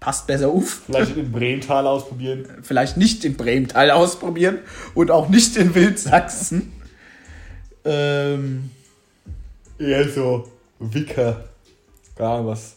passt 0.00 0.26
besser 0.26 0.48
auf. 0.48 0.82
Vielleicht 0.86 1.16
in 1.16 1.30
Bremental 1.32 1.86
ausprobieren. 1.86 2.46
Vielleicht 2.62 2.96
nicht 2.96 3.24
in 3.24 3.36
Bremental 3.36 3.90
ausprobieren 3.90 4.58
und 4.94 5.10
auch 5.10 5.28
nicht 5.28 5.56
in 5.56 5.74
Wildsachsen. 5.74 6.72
Ähm, 7.84 8.70
Eher 9.78 10.08
so 10.08 10.48
Wicker. 10.78 11.44
Keine 12.16 12.28
Ahnung 12.30 12.46
was. 12.48 12.76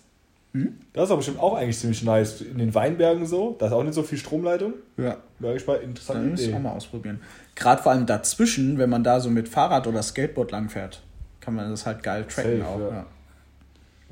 Hm? 0.54 0.78
Das 0.94 1.06
ist 1.06 1.12
aber 1.12 1.18
bestimmt 1.18 1.40
auch 1.40 1.56
eigentlich 1.56 1.80
ziemlich 1.80 2.04
nice. 2.04 2.42
In 2.42 2.58
den 2.58 2.76
Weinbergen 2.76 3.26
so. 3.26 3.56
Da 3.58 3.68
ist 3.68 3.72
auch 3.72 3.84
nicht 3.84 3.94
so 3.94 4.04
viel 4.04 4.18
Stromleitung. 4.18 4.74
ja, 4.98 5.18
Wäre 5.40 5.56
ich 5.56 5.66
mal 5.66 5.80
muss 5.86 6.40
ich 6.42 6.48
Idee. 6.48 6.56
auch 6.56 6.60
mal 6.60 6.72
ausprobieren. 6.74 7.22
Gerade 7.56 7.82
vor 7.82 7.92
allem 7.94 8.06
dazwischen, 8.06 8.78
wenn 8.78 8.90
man 8.90 9.04
da 9.04 9.20
so 9.20 9.30
mit 9.30 9.48
Fahrrad 9.48 9.88
oder 9.88 10.04
Skateboard 10.04 10.52
langfährt, 10.52 11.02
kann 11.40 11.56
man 11.56 11.70
das 11.72 11.86
halt 11.86 12.04
geil 12.04 12.26
tracken 12.28 12.60
Safe, 12.60 12.70
auch. 12.70 12.80
ja. 12.80 12.90
Ja. 12.90 13.06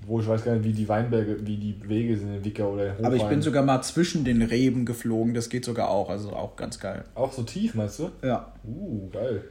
Wo 0.06 0.20
ich 0.20 0.28
weiß 0.28 0.44
gar 0.44 0.54
nicht, 0.56 0.64
wie 0.64 0.74
die 0.74 0.88
Weinberge, 0.90 1.46
wie 1.46 1.58
die 1.58 1.88
Wege 1.88 2.18
sind 2.18 2.34
in 2.34 2.44
Wicker 2.46 2.68
oder 2.70 2.98
in 2.98 3.06
Aber 3.06 3.16
ich 3.16 3.24
bin 3.24 3.42
sogar 3.42 3.64
mal 3.64 3.82
zwischen 3.82 4.24
den 4.24 4.42
Reben 4.42 4.86
geflogen, 4.86 5.34
das 5.34 5.50
geht 5.50 5.66
sogar 5.66 5.90
auch, 5.90 6.10
also 6.10 6.34
auch 6.34 6.56
ganz 6.56 6.80
geil. 6.80 7.04
Auch 7.16 7.32
so 7.32 7.44
tief, 7.44 7.76
meinst 7.76 8.00
du? 8.00 8.10
Ja. 8.24 8.52
Uh, 8.64 9.10
geil. 9.12 9.44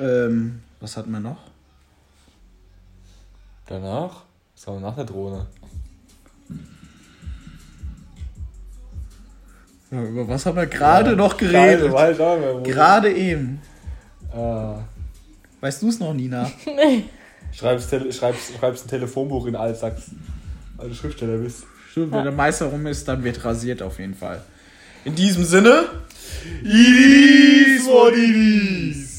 Ähm, 0.00 0.60
was 0.80 0.96
hatten 0.96 1.10
wir 1.12 1.20
noch? 1.20 1.38
Danach? 3.66 4.24
Was 4.54 4.66
haben 4.66 4.76
wir 4.76 4.80
nach 4.88 4.96
der 4.96 5.04
Drohne? 5.04 5.46
Ja, 9.90 10.02
über 10.02 10.26
was 10.28 10.46
haben 10.46 10.56
wir 10.56 10.66
gerade 10.66 11.14
noch 11.16 11.36
geredet? 11.36 11.82
Nicht 11.92 12.18
mehr, 12.18 12.54
wo- 12.54 12.62
Gerade 12.62 13.12
eben. 13.12 13.60
Ah. 14.34 14.78
Weißt 15.60 15.82
du 15.82 15.88
es 15.88 16.00
noch, 16.00 16.14
Nina? 16.14 16.50
Schreibst, 17.52 17.90
Tele 17.90 18.12
schreibst, 18.12 18.52
schreibst 18.58 18.86
ein 18.86 18.88
Telefonbuch 18.88 19.46
in 19.46 19.56
Altsachs. 19.56 20.10
Weil 20.76 20.88
du 20.88 20.94
Schriftsteller 20.94 21.38
bist. 21.38 21.64
Stimmt, 21.90 22.12
wenn 22.12 22.24
der 22.24 22.32
Meister 22.32 22.66
rum 22.66 22.86
ist, 22.86 23.06
dann 23.06 23.22
wird 23.22 23.44
rasiert 23.44 23.82
auf 23.82 23.98
jeden 23.98 24.14
Fall. 24.14 24.42
In 25.04 25.14
diesem 25.14 25.44
Sinne. 25.44 25.84
Idis, 26.62 27.86
what 27.86 28.14
it 28.14 28.34
is. 28.34 29.11